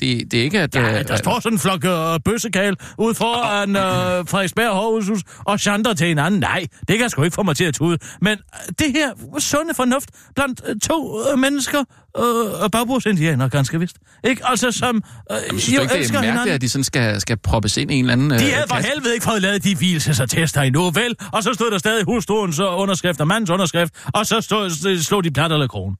[0.00, 0.74] Det, det er ikke, at...
[0.74, 5.60] ja, øh, der står sådan en flok uh, bøssekal ud foran uh, Frederiksberg Hårhus og
[5.60, 6.40] chanter til hinanden.
[6.40, 7.98] Nej, det kan sgu ikke få mig til at tude.
[8.20, 11.84] Men uh, det her sunde fornuft blandt uh, to uh, mennesker,
[12.18, 13.96] uh, bagbordsindianer ganske vist.
[14.24, 14.42] Ikke?
[14.44, 17.36] Altså som uh, Jamen, synes du ikke, det er mærkeligt, at de sådan skal, skal
[17.36, 18.30] proppes ind i en eller anden...
[18.30, 18.90] De øh, havde for kasse?
[18.90, 21.14] helvede ikke fået lavet de hvielsesattester endnu, vel?
[21.32, 25.24] Og så stod der stadig hustruens øh, underskrift og mandens underskrift, og så stod, slog
[25.24, 25.96] de plat eller kronen.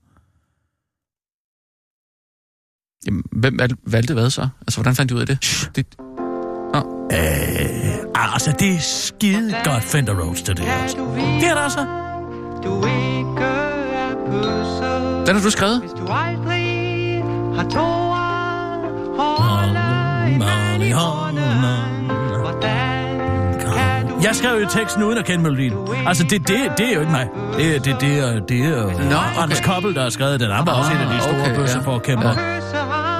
[3.07, 4.49] Jamen, hvem valg- valgte hvad så?
[4.61, 5.69] Altså, hvordan fandt du ud af det?
[5.77, 5.87] det
[7.13, 10.65] Øh, altså, det er skide godt Fender Rhodes, det der.
[10.73, 10.97] Altså.
[11.41, 11.87] Det er der altså.
[12.65, 15.81] Du ikke er pusset, den har du skrevet?
[15.81, 17.23] hvis du aldrig
[17.57, 17.65] har
[20.95, 21.47] hånden.
[22.41, 22.96] Hvordan
[24.27, 25.73] Jeg skrev jo teksten uden at kende melodien.
[26.07, 27.29] Altså, det, det, det er jo ikke mig.
[27.57, 29.43] Det, er- det, det, er, det er Nå, okay.
[29.43, 30.51] Anders Koppel, der har skrevet den.
[30.51, 32.29] Han var også en af de store okay, bøsseforkæmper.
[32.29, 32.35] Ja.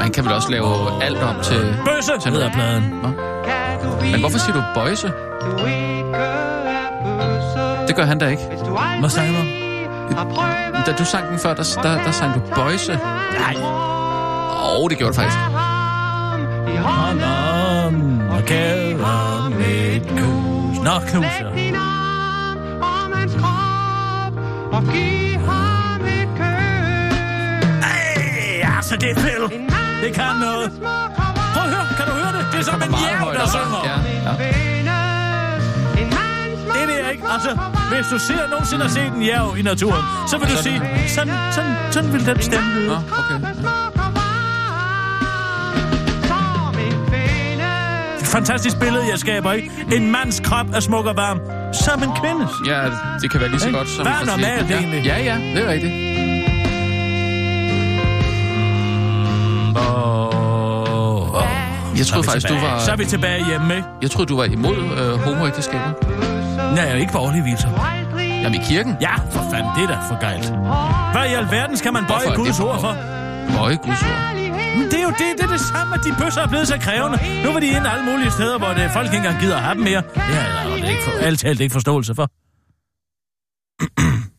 [0.01, 1.77] Man kan vel også lave alt om til...
[1.85, 2.83] Bøsse hedder pladen.
[3.03, 5.07] Du Men hvorfor siger du bøjse?
[5.07, 5.13] er
[7.87, 8.43] Det gør han da ikke.
[9.01, 9.35] Hvad sagde du?
[10.87, 12.93] Da du sang den før, der, der, der sang du bøjse.
[12.93, 13.57] Nej.
[13.57, 15.39] Åh, oh, det gjorde du faktisk.
[16.69, 18.21] i Hånd hånden.
[18.31, 20.36] og kære mit kus.
[20.87, 21.55] Nå, knuser.
[21.55, 24.33] Læg din arm om hans krop
[24.77, 27.17] og giv ham et kys.
[27.83, 29.43] Ej, altså, det er Phil.
[30.03, 30.73] Det kan noget.
[31.55, 32.47] Prøv at høre, kan du høre det?
[32.53, 33.81] Det er som en Meget jæv, højt der synger.
[33.85, 34.33] Ja, ja.
[36.75, 37.25] Det er det ikke.
[37.35, 37.59] Altså,
[37.93, 41.35] hvis du ser, nogensinde har set en jæv i naturen, så vil du sige, sådan,
[41.53, 42.89] sådan, sådan vil den stemme lyde.
[42.89, 43.86] Nå, okay.
[48.37, 49.71] Fantastisk billede, jeg skaber, ikke?
[49.93, 51.41] En mands krop er smuk og varm,
[51.73, 52.51] som en kvindes.
[52.67, 52.83] Ja,
[53.23, 53.79] det kan være lige så Ikke?
[53.79, 54.07] godt som...
[54.07, 54.79] Hvad er normalt ja.
[54.79, 55.05] egentlig?
[55.05, 55.93] Ja, ja, det er rigtigt.
[61.99, 62.79] Jeg troede faktisk, du var...
[62.79, 63.89] Så er vi tilbage hjemme, ikke?
[64.03, 65.91] Jeg troede, du var imod øh, homoægteskaber.
[66.75, 67.69] Nej, ikke borgerlige hvilser.
[68.19, 68.97] Jamen i kirken.
[69.01, 70.47] Ja, for fanden, det er da for galt.
[71.13, 72.97] Hvad i alverden skal man bøje Guds ord for?
[73.57, 74.36] Bøje Guds ord.
[74.79, 76.79] Men det er jo det, det er det samme, at de bøsser er blevet så
[76.81, 77.19] krævende.
[77.45, 79.75] Nu var de inde alle mulige steder, hvor det, folk ikke engang gider at have
[79.75, 80.03] dem mere.
[80.15, 82.27] Det er ikke for, alt talt ikke forståelse for.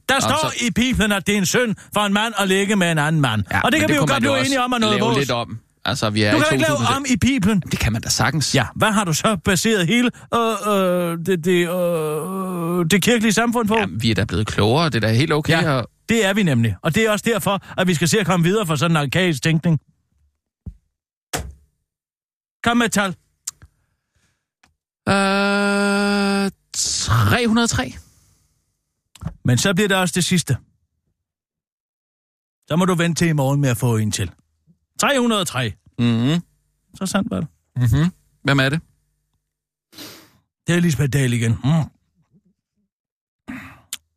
[0.10, 2.76] Der står så- i Bibelen, at det er en synd for en mand at ligge
[2.76, 3.44] med en anden mand.
[3.52, 5.18] Ja, og det kan vi jo godt blive enige om, at noget lave vores.
[5.18, 5.60] lidt om.
[5.86, 6.98] Altså, vi er Du kan ikke lave 2000.
[6.98, 7.60] om i Bibelen.
[7.72, 8.56] Det kan man da sagtens.
[8.56, 13.68] Ja, hvad har du så baseret hele øh, øh, det, det, øh, det kirkelige samfund
[13.68, 13.76] på?
[13.80, 14.86] Jamen, vi er da blevet klogere.
[14.90, 15.62] Det er da helt okay.
[15.62, 15.76] Ja.
[15.76, 15.82] Ja.
[16.10, 16.76] Det er vi nemlig.
[16.84, 19.04] Og det er også derfor, at vi skal se at komme videre fra sådan en
[19.04, 19.80] arkaisk tænkning.
[22.68, 23.10] Kom med et tal.
[25.10, 27.94] Øh, 303.
[29.46, 30.58] Men så bliver det også det sidste.
[32.68, 34.32] Så må du vente til i morgen med at få en til.
[35.00, 35.74] 303.
[36.00, 36.42] Mm-hmm.
[36.96, 37.50] Så sandt var det.
[37.76, 38.12] Mm-hmm.
[38.44, 38.82] Hvem er det?
[40.68, 41.52] Det er Lisbeth Dahl igen.
[41.52, 41.90] Mm.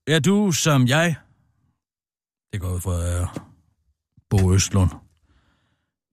[0.06, 1.16] Er du som jeg?
[2.52, 3.28] Det går ud fra uh,
[4.30, 4.90] Bo Østlund.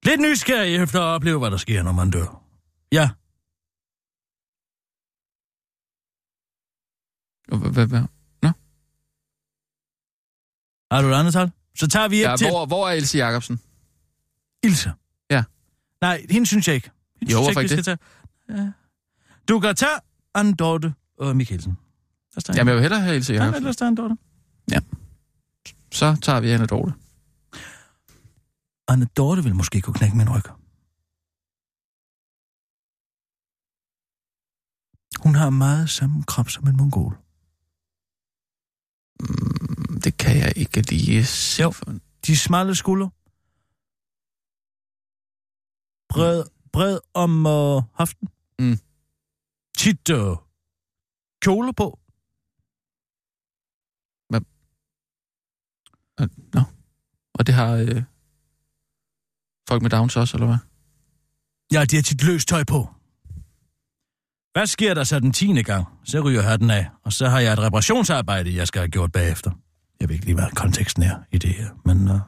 [0.06, 2.44] Lidt nysgerrig efter at opleve, hvad der sker, når man dør.
[2.92, 3.10] Ja,
[7.48, 8.02] Hvad- hvad- hvad?
[10.92, 11.52] har du et andet tal?
[11.80, 12.48] Så tager vi et Ja, til.
[12.50, 13.60] hvor, hvor er Else Jacobsen?
[14.64, 14.92] Ilse.
[15.32, 15.44] Ja.
[16.02, 16.92] Nej, hende synes jeg ikke.
[17.20, 17.98] Hende Jo, synes hvorfor ikke skal tage.
[18.50, 18.72] Ja.
[19.48, 20.00] Du kan tage
[20.36, 21.78] Anne Dorte og Mikkelsen.
[22.56, 23.64] Jamen, jeg vil hellere have Ilse Ja, Jacobsen.
[23.64, 24.18] ellers der er en Dorte.
[25.92, 26.94] Så tager vi Anne Dorte.
[28.88, 30.48] Anne Dorte vil måske kunne knække min ryg.
[35.24, 37.14] Hun har meget samme krop som en mongol.
[39.24, 41.64] Mm, Det kan jeg ikke lige se.
[41.64, 41.70] Jo.
[42.26, 43.10] De smalle skuldre.
[46.14, 46.40] Bred,
[46.74, 48.28] bred om uh, haften.
[48.60, 48.78] Mm.
[49.78, 50.38] Tit uh,
[51.44, 51.88] kjole på.
[56.20, 56.62] Øh, Nå.
[57.38, 58.04] Og det har øh,
[59.68, 60.58] folk med Downs også, eller hvad?
[61.74, 62.90] Ja, de har tit løst tøj på.
[64.54, 65.86] Hvad sker der så den tiende gang?
[66.04, 69.52] Så ryger hatten af, og så har jeg et reparationsarbejde, jeg skal have gjort bagefter.
[70.00, 72.22] Jeg ved ikke lige, hvad konteksten er i det her, men øh, uh,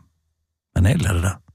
[0.75, 1.48] banalt er det der.